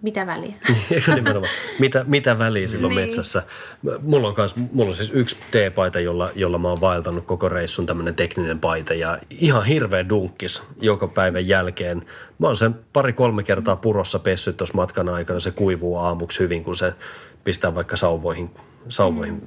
[0.06, 0.54] mitä väliä?
[1.80, 3.08] mitä, mitä väliä silloin niin.
[3.08, 3.44] metsässä?
[4.02, 7.86] Mulla on, kans, mulla on siis yksi teepaita, jolla, jolla mä oon vaeltanut koko reissun
[7.86, 12.06] tämmöinen tekninen paita ja ihan hirveä dunkkis joka päivän jälkeen.
[12.40, 15.40] Mä oon sen pari-kolme kertaa purossa pessyt tuossa matkan aikana.
[15.40, 16.94] Se kuivuu aamuksi hyvin, kun se
[17.44, 18.50] pistää vaikka sauvoihin,
[18.90, 19.44] sauvoihin mm.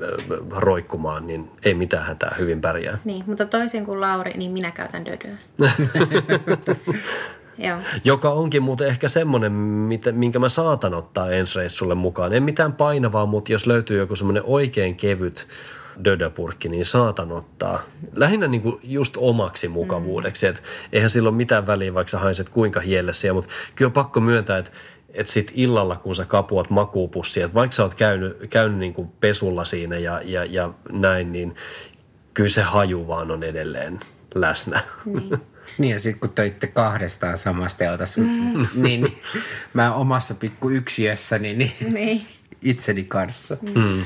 [0.51, 2.99] roikkumaan, niin ei mitään hätää, hyvin pärjää.
[3.05, 5.37] Niin, mutta toisin kuin Lauri, niin minä käytän dödöä.
[7.59, 7.79] Joo.
[8.05, 9.53] Joka onkin muuten ehkä semmoinen,
[10.13, 12.33] minkä mä saatan ottaa ensi reissulle mukaan.
[12.33, 15.47] En mitään painavaa, mutta jos löytyy joku semmoinen oikein kevyt
[16.05, 17.83] dödäpurkki, niin saatan ottaa.
[18.15, 20.47] Lähinnä niin kuin just omaksi mukavuudeksi.
[20.47, 20.51] Mm.
[20.51, 24.59] Et eihän silloin mitään väliä, vaikka sä haiset kuinka hiellessä, mutta kyllä on pakko myöntää,
[24.59, 24.71] että
[25.15, 29.09] että sit illalla, kun sä kapuat makuupussia, että vaikka sä oot käynyt, käynyt niin kuin
[29.21, 31.57] pesulla siinä ja, ja, ja näin, niin
[32.35, 34.01] kyllä se haju vaan on edelleen
[34.35, 34.81] läsnä.
[35.05, 35.41] Niin.
[35.79, 38.67] Niin ja sitten kun töitte kahdestaan samasta teltassa, mm.
[38.75, 39.19] niin
[39.75, 42.27] mä omassa pikku yksiössäni niin, niin.
[42.63, 43.57] itseni kanssa.
[43.75, 44.05] Mm.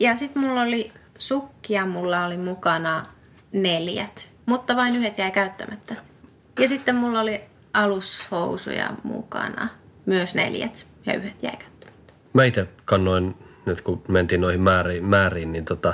[0.00, 3.06] Ja sitten mulla oli sukkia, mulla oli mukana
[3.52, 5.96] neljät, mutta vain yhdet jäi käyttämättä.
[6.58, 7.40] Ja sitten mulla oli
[7.74, 9.68] alushousuja mukana,
[10.06, 12.12] myös neljät ja yhdet jäi käyttämättä.
[12.32, 13.34] Mä itse kannoin,
[13.66, 15.88] nyt kun mentiin noihin määriin, määriin niin tota,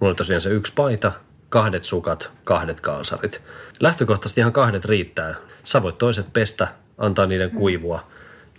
[0.00, 1.12] mulla oli tosiaan se yksi paita,
[1.48, 3.40] kahdet sukat, kahdet kalsarit.
[3.80, 5.34] Lähtökohtaisesti ihan kahdet riittää.
[5.64, 8.06] Sä voit toiset pestä, antaa niiden kuivua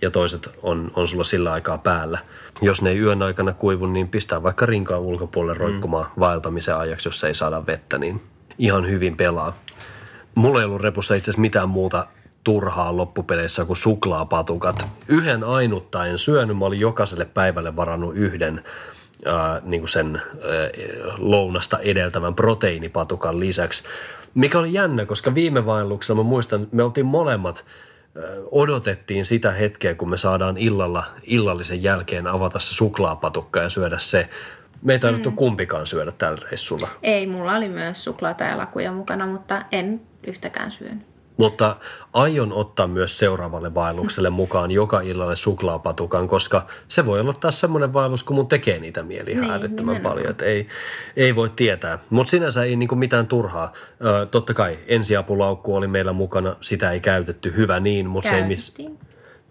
[0.01, 2.19] ja toiset on, on sulla sillä aikaa päällä.
[2.61, 5.59] Jos ne ei yön aikana kuivu, niin pistää vaikka rinkaan ulkopuolelle mm.
[5.59, 6.19] roikkumaan mm.
[6.19, 8.23] vaeltamisen ajaksi, jos ei saada vettä, niin
[8.57, 9.57] ihan hyvin pelaa.
[10.35, 12.07] Mulla ei ollut repussa itse asiassa mitään muuta
[12.43, 14.87] turhaa loppupeleissä kuin suklaapatukat.
[15.07, 18.63] Yhden ainutta en syönyt, mä olin jokaiselle päivälle varannut yhden
[19.25, 20.69] ää, niin kuin sen ää,
[21.17, 23.83] lounasta edeltävän proteiinipatukan lisäksi.
[24.33, 27.65] Mikä oli jännä, koska viime vaelluksella mä muistan, me oltiin molemmat
[28.51, 34.29] odotettiin sitä hetkeä, kun me saadaan illalla, illallisen jälkeen avata se suklaapatukka ja syödä se.
[34.81, 35.35] Me ei taidettu mm.
[35.35, 36.87] kumpikaan syödä tällä reissulla.
[37.03, 41.03] Ei, mulla oli myös suklaata ja lakuja mukana, mutta en yhtäkään syönyt.
[41.39, 41.75] Mutta
[42.13, 47.93] aion ottaa myös seuraavalle vaellukselle mukaan joka illalle suklaapatukan, koska se voi olla taas semmoinen
[47.93, 50.01] vaellus, kun mun tekee niitä mieli Niin, nimenomaan.
[50.01, 50.29] paljon.
[50.29, 50.67] Että ei,
[51.17, 51.99] ei voi tietää.
[52.09, 53.73] Mutta sinänsä ei niinku mitään turhaa.
[54.05, 58.43] Ö, totta kai ensiapulaukku oli meillä mukana, sitä ei käytetty, hyvä niin, mutta se ei
[58.43, 58.73] miss...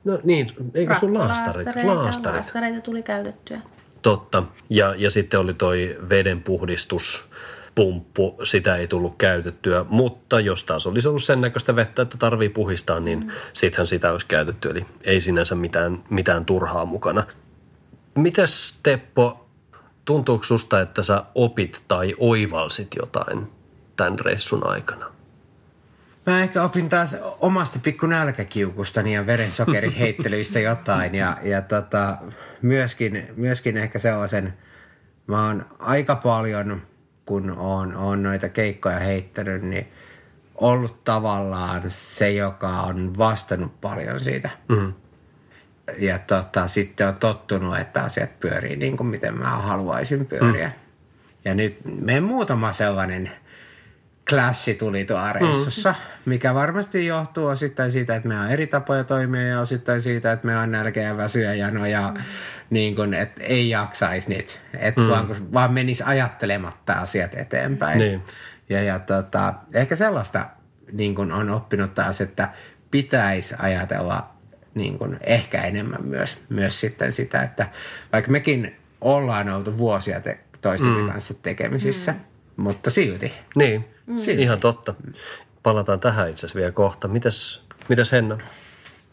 [0.05, 1.55] No niin, eikö sun laastarit?
[1.55, 2.37] Rakkolaastareita, Laastarit.
[2.37, 3.61] Laastareita tuli käytettyä.
[4.03, 4.43] Totta.
[4.71, 5.97] Ja, ja sitten oli toi
[7.79, 12.49] vedenpuhdistuspumppu, sitä ei tullut käytettyä, mutta jos taas olisi ollut sen näköistä vettä, että tarvii
[12.49, 13.31] puhistaa, niin mm.
[13.53, 14.71] sittenhän sitä olisi käytetty.
[14.71, 17.27] Eli ei sinänsä mitään, mitään turhaa mukana.
[18.15, 19.49] Mites Teppo,
[20.05, 23.47] tuntuuko susta, että sä opit tai oivalsit jotain
[23.97, 25.07] tämän reissun aikana?
[26.27, 32.17] Mä ehkä opin taas omasta pikku nälkäkiukustani ja verensokeriheittelyistä jotain ja, ja tota,
[32.63, 34.55] myöskin, myöskin ehkä sellaisen,
[35.27, 36.83] mä oon aika paljon,
[37.29, 39.93] kun oon, oon noita keikkoja heittänyt, niin
[40.55, 44.51] ollut tavallaan se, joka on vastannut paljon siitä.
[44.69, 44.93] Mm.
[45.99, 50.69] Ja tota, sitten on tottunut, että asiat pyörii niin kuin miten mä haluaisin pyöriä.
[50.69, 50.73] Mm.
[51.45, 53.31] Ja nyt meidän muutama sellainen
[54.29, 56.31] clashi tuli tuolla reissussa, mm.
[56.31, 60.47] mikä varmasti johtuu osittain siitä, että meillä on eri tapoja toimia ja osittain siitä, että
[60.47, 62.23] meillä on nälkä ja väsy ja jano ja mm.
[62.71, 64.61] Niin kuin, että ei jaksaisi nyt.
[64.79, 65.09] Että mm.
[65.09, 67.99] vaan, vaan menisi ajattelematta asiat eteenpäin.
[67.99, 68.23] Niin.
[68.69, 70.47] Ja, ja tota, ehkä sellaista
[70.93, 72.49] niin kuin on oppinut taas, että
[72.91, 74.31] pitäisi ajatella
[74.75, 77.69] niin kuin ehkä enemmän myös, myös sitten sitä, että
[78.13, 81.09] vaikka mekin ollaan oltu vuosia te, toistemme mm.
[81.09, 82.63] kanssa tekemisissä, mm.
[82.63, 83.33] mutta silti.
[83.55, 83.85] Niin,
[84.19, 84.43] Silti.
[84.43, 84.95] ihan totta.
[85.63, 87.09] Palataan tähän itse asiassa vielä kohta.
[87.09, 88.39] Mites, mites Henna?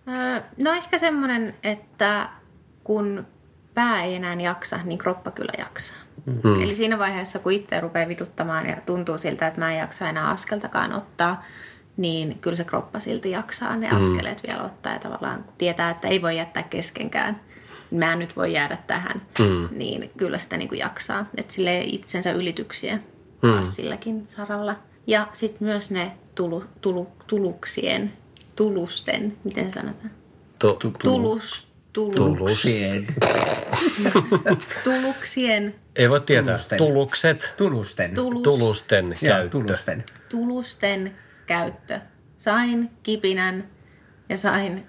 [0.08, 2.30] Öö, No ehkä semmoinen, että
[2.84, 3.28] kun
[3.76, 5.98] pää ei enää jaksa, niin kroppa kyllä jaksaa.
[6.26, 6.62] Mm.
[6.62, 10.30] Eli siinä vaiheessa, kun itse rupeaa vituttamaan ja tuntuu siltä, että mä en jaksa enää
[10.30, 11.44] askeltakaan ottaa,
[11.98, 14.94] niin kyllä se kroppa silti jaksaa ne askeleet vielä ottaa.
[14.94, 17.42] Ja tavallaan kun tietää, että ei voi jättää keskenkään,
[17.92, 19.68] mä en nyt voi jäädä tähän, mm.
[19.72, 21.26] niin kyllä sitä niin kuin jaksaa.
[21.38, 23.00] Että sille itsensä ylityksiä
[23.42, 24.76] taas silläkin saralla.
[25.08, 28.14] Ja sitten myös ne tulu, tulu, tuluksien,
[28.56, 30.12] tulusten, miten sanotaan?
[30.60, 32.62] Tu- tulus, Tulus.
[32.62, 33.08] Sien.
[34.84, 36.54] tuluksien, Ei voi tietää.
[36.58, 36.78] Tulusten.
[36.78, 38.16] Tulukset, Tulusten.
[38.16, 39.50] tulus, tulusten Joo, käyttö.
[39.50, 40.04] Tulusten.
[40.30, 41.16] tulusten
[41.48, 42.00] käyttö.
[42.38, 43.68] Sain kipinän
[44.30, 44.86] ja sain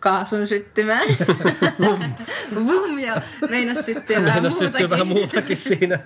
[0.00, 1.08] kaasun syttymään.
[2.54, 4.90] Vum, ja meinas syttyä vähän Meinas muutakin.
[4.90, 5.98] vähän muutakin siinä,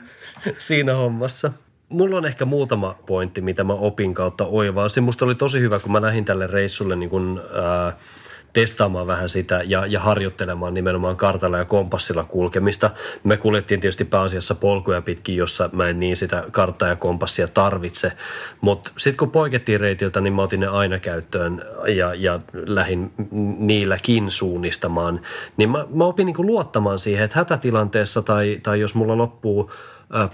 [0.59, 1.53] siinä hommassa.
[1.89, 5.03] Mulla on ehkä muutama pointti, mitä mä opin kautta oivalsin.
[5.03, 7.97] Musta oli tosi hyvä, kun mä lähdin tälle reissulle niin kun, ää,
[8.53, 12.91] testaamaan vähän sitä ja, ja harjoittelemaan nimenomaan kartalla ja kompassilla kulkemista.
[13.25, 18.13] Me kuljettiin tietysti pääasiassa polkuja pitkin, jossa mä en niin sitä karttaa ja kompassia tarvitse.
[18.61, 21.65] Mutta sitten kun poikettiin reitiltä, niin mä otin ne aina käyttöön
[21.97, 23.13] ja, ja lähdin
[23.59, 25.21] niilläkin suunnistamaan.
[25.57, 29.71] Niin mä, mä opin niinku luottamaan siihen, että hätätilanteessa tai, tai jos mulla loppuu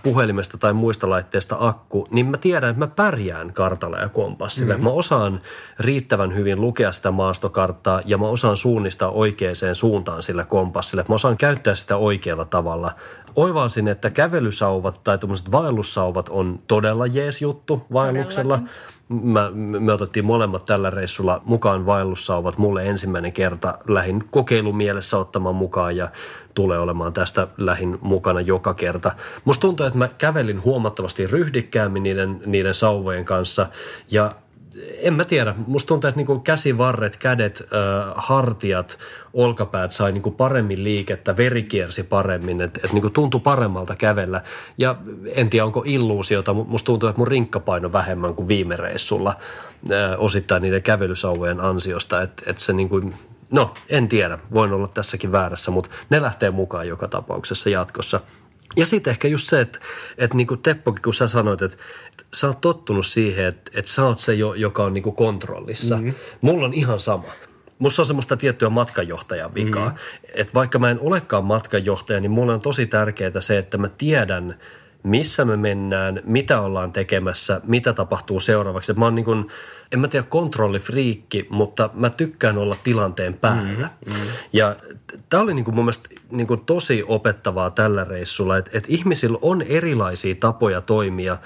[0.03, 4.75] puhelimesta tai muista laitteista akku, niin mä tiedän, että mä pärjään kartalla ja kompassilla.
[4.75, 4.85] Mm-hmm.
[4.85, 5.41] Mä osaan
[5.79, 11.05] riittävän hyvin lukea sitä maastokarttaa ja mä osaan suunnistaa oikeaan suuntaan sillä kompassilla.
[11.09, 12.93] Mä osaan käyttää sitä oikealla tavalla.
[13.37, 18.61] Oivalsin, että kävelysauvat tai tuommoiset vaellussauvat on todella jees juttu vaelluksella.
[19.09, 22.59] Mä, me otettiin molemmat tällä reissulla mukaan vaellussauvat.
[22.59, 26.09] Mulle ensimmäinen kerta lähin kokeilumielessä ottamaan mukaan ja
[26.55, 29.13] tulee olemaan tästä lähin mukana joka kerta.
[29.45, 33.67] Musta tuntuu, että mä kävelin huomattavasti ryhdikkäämmin niiden, niiden sauvojen kanssa
[34.11, 34.33] ja
[34.99, 35.55] en mä tiedä.
[35.67, 38.99] Musta tuntuu, että niinku käsivarret, kädet, äh, hartiat,
[39.33, 44.43] olkapäät sai niinku paremmin liikettä, veri kiersi paremmin, että et niinku tuntui paremmalta kävellä.
[44.79, 44.97] Ja
[45.35, 49.99] en tiedä, onko illuusiota, mutta musta tuntuu, että mun rinkkapaino vähemmän kuin viime reissulla äh,
[50.19, 52.23] osittain niiden kävelysauvojen ansiosta.
[52.23, 53.13] Että et se niinku,
[53.51, 58.21] no en tiedä, voin olla tässäkin väärässä, mutta ne lähtee mukaan joka tapauksessa jatkossa.
[58.77, 59.79] Ja sitten ehkä just se, että,
[60.19, 61.77] että niin kuin Teppokin, kun sä sanoit, että
[62.35, 65.97] sä oot tottunut siihen, että, että sä oot se, jo, joka on niin kuin kontrollissa.
[65.97, 66.15] Mm-hmm.
[66.41, 67.25] Mulla on ihan sama.
[67.79, 69.89] Musta on semmoista tiettyä matkanjohtajan vikaa.
[69.89, 70.31] Mm-hmm.
[70.35, 74.59] Että vaikka mä en olekaan matkanjohtaja, niin mulle on tosi tärkeää se, että mä tiedän,
[75.03, 78.93] missä me mennään, mitä ollaan tekemässä, mitä tapahtuu seuraavaksi.
[78.93, 79.49] Mä oon niin kuin,
[79.93, 83.89] en mä tiedä kontrollifriikki, mutta mä tykkään olla tilanteen päällä.
[84.07, 84.21] Mm, mm.
[84.53, 84.77] Ja
[85.29, 89.39] tämä oli niin kuin mun mielestä niin kuin tosi opettavaa tällä reissulla, että, että ihmisillä
[89.43, 91.39] on erilaisia tapoja toimia,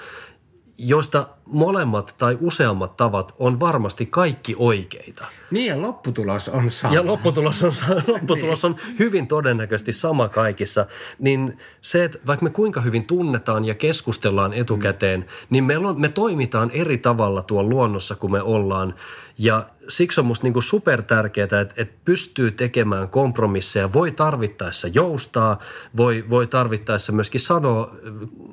[0.77, 5.25] joista molemmat tai useammat tavat on varmasti kaikki oikeita.
[5.51, 6.93] Niin ja lopputulos on sama.
[6.93, 7.71] Ja lopputulos on,
[8.13, 10.85] lopputulos on hyvin todennäköisesti sama kaikissa.
[11.19, 15.25] Niin se, että vaikka me kuinka hyvin tunnetaan ja keskustellaan etukäteen, mm.
[15.49, 18.95] niin me, me toimitaan eri tavalla tuolla luonnossa kuin me ollaan.
[19.37, 24.87] Ja siksi on musta niin kuin super tärkeää, että, että pystyy tekemään kompromisseja, voi tarvittaessa
[24.87, 25.59] joustaa,
[25.97, 27.95] voi, voi tarvittaessa myöskin sanoa,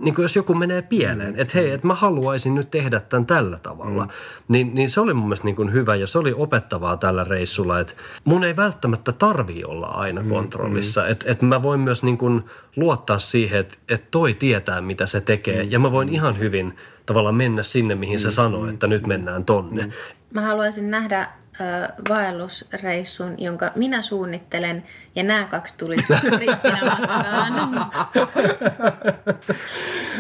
[0.00, 1.40] niin kuin jos joku menee pieleen, mm.
[1.40, 4.05] että hei, että mä haluaisin nyt tehdä tämän tällä tavalla.
[4.05, 4.11] Mm.
[4.49, 7.81] Niin, niin se oli mun mielestä niin kuin hyvä ja se oli opettavaa tällä reissulla,
[7.81, 7.93] että
[8.25, 11.11] mun ei välttämättä tarvi olla aina mm, kontrollissa, mm.
[11.11, 12.45] että, että mä voin myös niin kuin
[12.77, 15.71] luottaa siihen, että, että toi tietää, mitä se tekee mm.
[15.71, 18.23] ja mä voin ihan hyvin tavallaan mennä sinne, mihin mm.
[18.23, 19.87] se sanoo, että nyt mennään tonne.
[19.87, 19.93] Mm
[20.35, 21.29] mä haluaisin nähdä
[22.09, 27.53] vaellusreissun, jonka minä suunnittelen, ja nämä kaksi tulisi ristinä matkaan.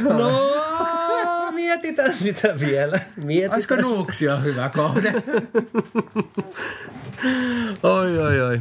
[0.18, 0.59] No,
[1.70, 3.00] mietitään sitä vielä.
[3.16, 5.14] Mietitään Olisiko Nuuksio hyvä kohde?
[7.82, 8.60] oi, oi, oi.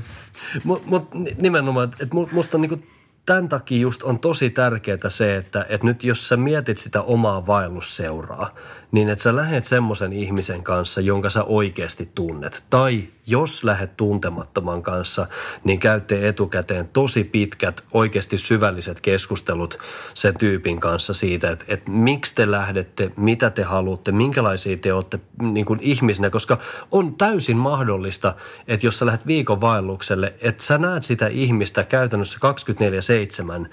[0.63, 2.77] Mutta mut, nimenomaan, että musta on niinku
[3.25, 7.47] tämän takia just on tosi tärkeää se, että, että nyt jos sä mietit sitä omaa
[7.47, 8.55] vaellusseuraa,
[8.91, 12.63] niin että sä lähet semmoisen ihmisen kanssa, jonka sä oikeasti tunnet.
[12.69, 15.27] Tai jos lähet tuntemattoman kanssa,
[15.63, 19.77] niin käytte etukäteen tosi pitkät, oikeasti syvälliset keskustelut
[20.13, 25.19] sen tyypin kanssa siitä, että, että miksi te lähdette, mitä te haluatte, minkälaisia te olette
[25.41, 26.57] niin kuin ihmisinä, koska
[26.91, 28.35] on täysin mahdollista,
[28.67, 32.39] että jos sä lähdet viikon vaellukselle, että sä näet sitä ihmistä käytännössä
[33.63, 33.67] 24-7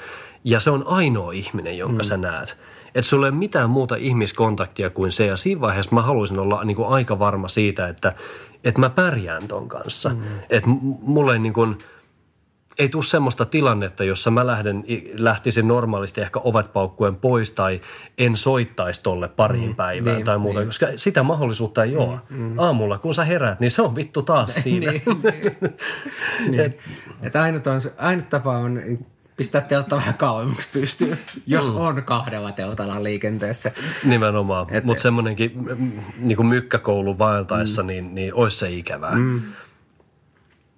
[0.45, 2.07] ja se on ainoa ihminen, jonka mm.
[2.07, 2.57] sä näet–
[2.97, 5.27] että sulla ei ole mitään muuta ihmiskontaktia kuin se.
[5.27, 8.15] Ja siinä vaiheessa mä haluaisin olla niin kuin aika varma siitä, että,
[8.65, 10.09] että mä pärjään ton kanssa.
[10.09, 10.23] Mm.
[10.51, 10.71] Että
[11.03, 11.79] mulle ei niin kuin,
[12.79, 14.85] ei tule semmoista tilannetta, jossa mä lähden,
[15.19, 17.81] lähtisin normaalisti ehkä ovet paukkuen pois tai
[18.19, 20.69] en soittaisi tolle pariin mm, päivään niin, tai muuta, niin.
[20.69, 22.19] koska sitä mahdollisuutta ei ole.
[22.31, 22.59] Mm, mm.
[22.59, 24.93] Aamulla kun sä heräät, niin se on vittu taas siinä.
[24.93, 25.57] niin, niin.
[26.51, 26.61] niin.
[26.61, 26.79] Et,
[27.23, 28.81] Et ainut, on, ainut tapa on
[29.37, 31.77] pistää teltta vähän kauemmaksi pystyyn, jos mm.
[31.77, 33.73] on kahdella teltalla liikenteessä.
[34.05, 35.53] Nimenomaan, mutta semmoinenkin
[36.19, 37.87] niin mykkäkoulu vaeltaessa, mm.
[37.87, 39.15] niin, niin olisi se ikävää.
[39.15, 39.43] Mm.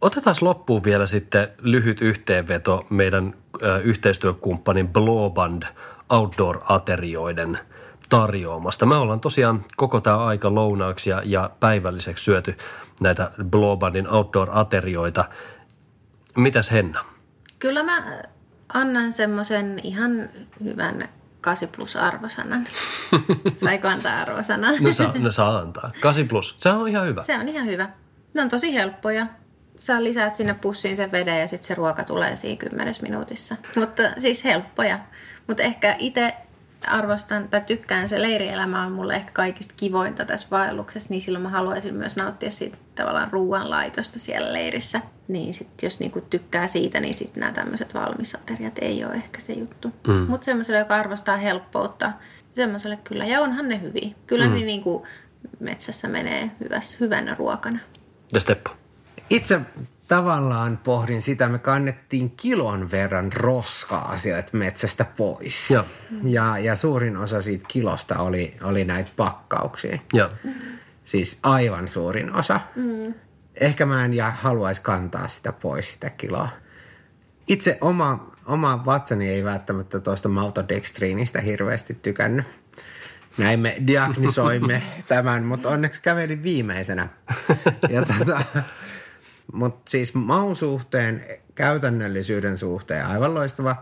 [0.00, 5.62] Otetaan loppuun vielä sitten lyhyt yhteenveto meidän ö, yhteistyökumppanin Blowband
[6.10, 7.58] outdoor-aterioiden
[8.08, 8.86] tarjoamasta.
[8.86, 12.56] Me ollaan tosiaan koko tämä aika lounaaksi ja, ja päivälliseksi syöty
[13.00, 15.24] näitä Blowbandin outdoor-aterioita.
[16.36, 17.04] Mitäs Henna?
[17.58, 18.22] Kyllä mä
[18.72, 20.30] annan semmoisen ihan
[20.64, 21.08] hyvän
[21.40, 22.66] 8 plus arvosanan.
[23.64, 24.74] Saiko antaa arvosanan?
[24.80, 25.92] no, saa, no saa antaa.
[26.00, 26.56] 8 plus.
[26.58, 27.22] Se on ihan hyvä.
[27.22, 27.90] Se on ihan hyvä.
[28.34, 29.26] Ne on tosi helppoja.
[29.78, 33.56] Sä lisäät sinne pussiin sen veden ja sitten se ruoka tulee siinä kymmenessä minuutissa.
[33.76, 34.98] Mutta siis helppoja.
[35.46, 36.34] Mutta ehkä itse
[36.86, 41.48] arvostan tai tykkään, se leirielämä on mulle ehkä kaikista kivointa tässä vaelluksessa, niin silloin mä
[41.48, 45.00] haluaisin myös nauttia siitä tavallaan ruoanlaitosta siellä leirissä.
[45.28, 49.52] Niin sit jos niinku tykkää siitä, niin sitten nämä tämmöiset valmisateriat ei ole ehkä se
[49.52, 49.92] juttu.
[50.08, 50.14] Mm.
[50.14, 52.12] Mutta semmoiselle, joka arvostaa helppoutta,
[52.54, 53.26] semmoiselle kyllä.
[53.26, 54.14] Ja onhan ne hyviä.
[54.26, 54.54] Kyllä mm.
[54.54, 55.06] ne niinku
[55.60, 57.78] metsässä menee hyväs, hyvänä ruokana.
[58.32, 58.70] Ja Steppo?
[59.30, 59.60] Itse
[60.08, 65.70] tavallaan pohdin sitä, me kannettiin kilon verran roskaa sieltä metsästä pois.
[65.70, 65.84] Ja,
[66.24, 69.98] ja, ja suurin osa siitä kilosta oli, oli näitä pakkauksia.
[70.12, 70.30] Ja.
[71.04, 72.60] Siis aivan suurin osa.
[72.76, 73.14] Mm.
[73.54, 76.48] Ehkä mä en ja haluaisi kantaa sitä pois, sitä kiloa.
[77.46, 82.46] Itse oma, oma vatsani ei välttämättä tuosta mautodextriinistä hirveästi tykännyt.
[83.38, 87.08] Näin me diagnisoimme tämän, mutta onneksi kävelin viimeisenä.
[87.88, 88.42] Ja tota,
[89.52, 93.76] mutta siis maun suhteen, käytännöllisyyden suhteen aivan loistava.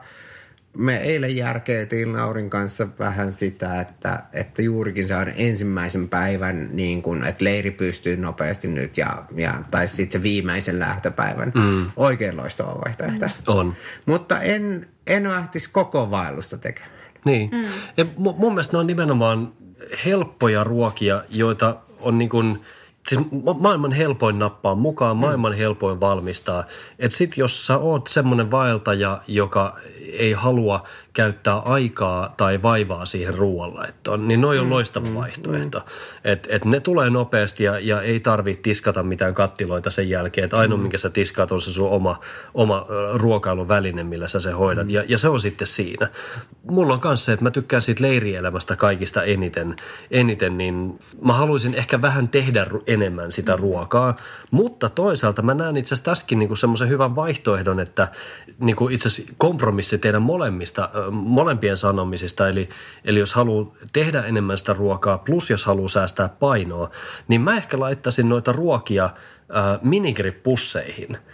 [0.76, 7.02] Me eilen järkeiltiin Laurin kanssa vähän sitä, että, että juurikin se on ensimmäisen päivän, niin
[7.02, 11.52] kun, että leiri pystyy nopeasti nyt, ja, ja, tai sitten se viimeisen lähtöpäivän.
[11.54, 11.90] Mm.
[11.96, 13.26] Oikein loistava vaihtoehto.
[13.46, 13.76] On.
[14.06, 16.92] Mutta en, en lähtisi koko vaellusta tekemään.
[17.24, 17.50] Niin.
[17.52, 17.64] Mm.
[17.96, 19.52] Ja mun mielestä ne on nimenomaan
[20.04, 22.58] helppoja ruokia, joita on niin kuin–
[23.08, 23.20] siis
[23.60, 25.56] maailman helpoin nappaa mukaan, maailman mm.
[25.56, 26.64] helpoin valmistaa.
[26.98, 29.78] Että sit jos sä oot semmoinen vaeltaja, joka
[30.12, 30.84] ei halua
[31.16, 35.78] käyttää aikaa tai vaivaa siihen ruoanlaittoon, niin noi on mm, loistava mm, vaihtoehto.
[35.78, 35.84] Mm.
[36.24, 40.44] Et, et ne tulee nopeasti ja, ja ei tarvitse tiskata mitään kattiloita sen jälkeen.
[40.44, 40.82] Että ainoa, mm.
[40.82, 42.20] minkä sä tiskaat, on se sun oma,
[42.54, 44.86] oma ruokailuväline, millä sä se hoidat.
[44.86, 44.90] Mm.
[44.90, 46.08] Ja, ja se on sitten siinä.
[46.70, 49.76] Mulla on kanssa se, että mä tykkään siitä leirielämästä kaikista eniten,
[50.10, 53.62] eniten, niin mä haluaisin ehkä vähän tehdä enemmän sitä mm.
[53.62, 54.16] ruokaa.
[54.50, 58.08] Mutta toisaalta mä näen itse asiassa tässäkin niin semmoisen hyvän vaihtoehdon, että
[58.58, 62.48] niin itse asiassa kompromissi teidän molemmista molempien sanomisista.
[62.48, 62.68] Eli,
[63.04, 66.90] eli jos haluaa tehdä enemmän sitä ruokaa, plus jos haluaa säästää painoa,
[67.28, 69.12] niin mä ehkä laittaisin noita ruokia äh,
[69.82, 71.18] minigripusseihin–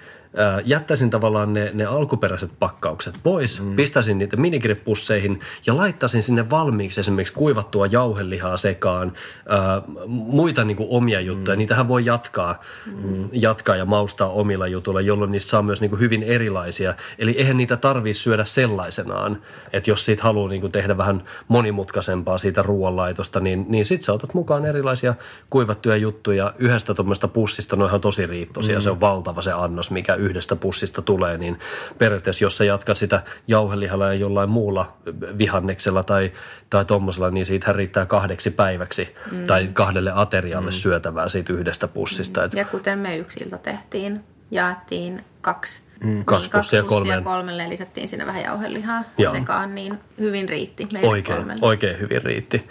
[0.65, 3.77] jättäisin tavallaan ne, ne alkuperäiset pakkaukset pois, mm.
[3.77, 9.13] pistäisin niitä minigripusseihin ja laittaisin sinne valmiiksi esimerkiksi kuivattua jauhelihaa sekaan,
[9.49, 11.57] ää, muita niin kuin omia juttuja.
[11.57, 11.59] Mm.
[11.59, 13.29] Niitähän voi jatkaa, mm.
[13.33, 16.95] jatkaa ja maustaa omilla jutuilla, jolloin niistä saa myös niin kuin hyvin erilaisia.
[17.19, 22.39] Eli eihän niitä tarvitse syödä sellaisenaan, että jos siitä haluaa niin kuin tehdä vähän monimutkaisempaa
[22.39, 25.15] siitä ruoanlaitosta, niin, niin sitten sä otat mukaan erilaisia
[25.51, 28.83] kuivattuja juttuja yhdestä tuommoista pussista, noihan tosi riittoisia, mm.
[28.83, 31.59] se on valtava se annos, mikä yhdestä pussista tulee, niin
[31.99, 34.97] periaatteessa jos sä jatkat sitä jauhelihalla ja jollain muulla
[35.39, 36.33] vihanneksella tai,
[36.71, 39.45] tai tuommoisella, niin siitä riittää kahdeksi päiväksi mm.
[39.45, 40.73] tai kahdelle aterialle mm.
[40.73, 42.41] syötävää siitä yhdestä pussista.
[42.41, 42.59] Mm.
[42.59, 44.21] Ja kuten me yksiltä tehtiin,
[44.51, 46.25] jaettiin kaksi Mm.
[46.25, 47.25] Kaksi niin, pussia kolmeen.
[47.25, 49.33] kolmelle lisättiin sinne vähän jauhelihaa Joo.
[49.33, 52.69] sekaan, niin hyvin riitti oikein, oikein hyvin riitti.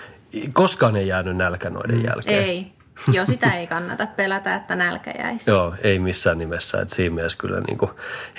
[0.54, 2.06] Koskaan ei jäänyt nälkä noiden mm.
[2.06, 2.44] jälkeen.
[2.44, 2.72] Ei,
[3.14, 5.52] Joo, sitä ei kannata pelätä, että nälkä jäisi.
[5.52, 6.82] Joo, ei missään nimessä.
[6.82, 7.92] Että siinä mielessä kyllä niin kuin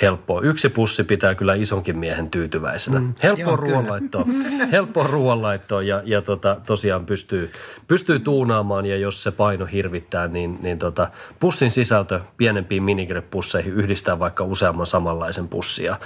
[0.03, 0.41] helppoa.
[0.41, 3.01] Yksi pussi pitää kyllä isonkin miehen tyytyväisenä.
[3.01, 4.27] Mm, helppoa ruoanlaittoa.
[4.73, 7.53] helppoa ruoanlaittoa ja, ja tota, tosiaan pystyy,
[7.89, 14.19] pystyy tuunaamaan ja jos se paino hirvittää, niin, niin tota, pussin sisältö pienempiin minigrepusseihin yhdistää
[14.19, 15.97] vaikka useamman samanlaisen pussia.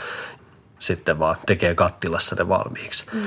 [0.79, 3.05] Sitten vaan tekee kattilassa ne valmiiksi.
[3.13, 3.23] Mm.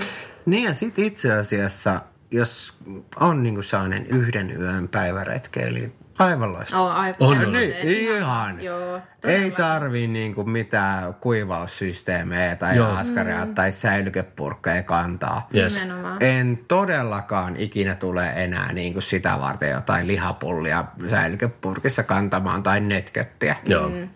[0.45, 2.01] Niin ja sitten itse asiassa
[2.31, 2.73] jos
[3.19, 6.81] on niin sellainen yhden yön päiväretkeili, aivan loistava.
[6.81, 7.53] Oh, aivan on, on.
[7.53, 8.61] Niin, ihan.
[8.61, 12.87] Joo, Ei tarvi niin kuin mitään kuivaussysteemejä tai Joo.
[12.87, 13.55] askaria mm.
[13.55, 15.47] tai säilykepurkkeja kantaa.
[15.55, 15.81] Yes.
[16.19, 23.55] En todellakaan ikinä tule enää niin kuin sitä varten jotain lihapullia säilykepurkissa kantamaan tai netköttiä.
[23.65, 23.89] Joo.
[23.89, 24.09] Mm.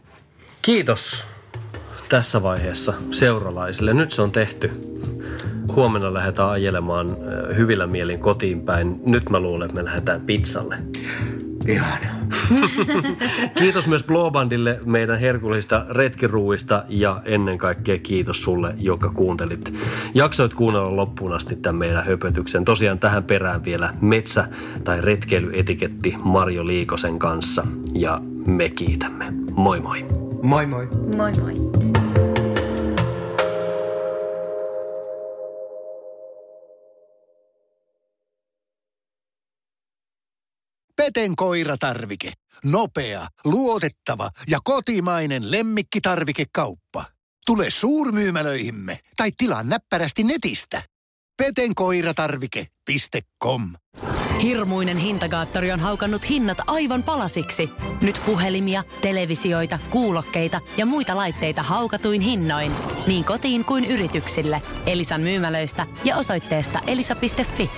[0.62, 1.26] Kiitos
[2.10, 3.94] tässä vaiheessa seuralaisille.
[3.94, 4.93] Nyt se on tehty.
[5.76, 7.18] Huomenna lähdetään ajelemaan
[7.56, 9.00] hyvillä mielin kotiin päin.
[9.06, 10.78] Nyt mä luulen, että me lähdetään pizzalle.
[11.68, 12.08] Ihana.
[13.60, 19.74] kiitos myös Blowbandille meidän herkullisista retkiruuista ja ennen kaikkea kiitos sulle, joka kuuntelit.
[20.14, 22.66] Jaksoit kuunnella loppuun asti tämän meidän höpötyksen.
[22.66, 24.48] Tosiaan tähän perään vielä metsä-
[24.84, 29.34] tai retkeilyetiketti Marjo Liikosen kanssa ja me kiitämme.
[29.52, 30.06] Moi moi.
[30.42, 30.88] Moi moi.
[31.16, 31.54] Moi moi.
[41.04, 42.34] Peten koiratarvike.
[42.66, 47.06] Nopea, luotettava ja kotimainen lemmikkitarvikekauppa.
[47.46, 50.82] Tule suurmyymälöihimme tai tilaa näppärästi netistä.
[51.38, 53.74] petenkoiratarvike.com
[54.42, 57.70] Hirmuinen hintakaattori on haukannut hinnat aivan palasiksi.
[58.02, 62.72] Nyt puhelimia, televisioita, kuulokkeita ja muita laitteita haukatuin hinnoin.
[63.08, 64.62] Niin kotiin kuin yrityksille.
[64.86, 67.70] Elisan myymälöistä ja osoitteesta elisa.fi.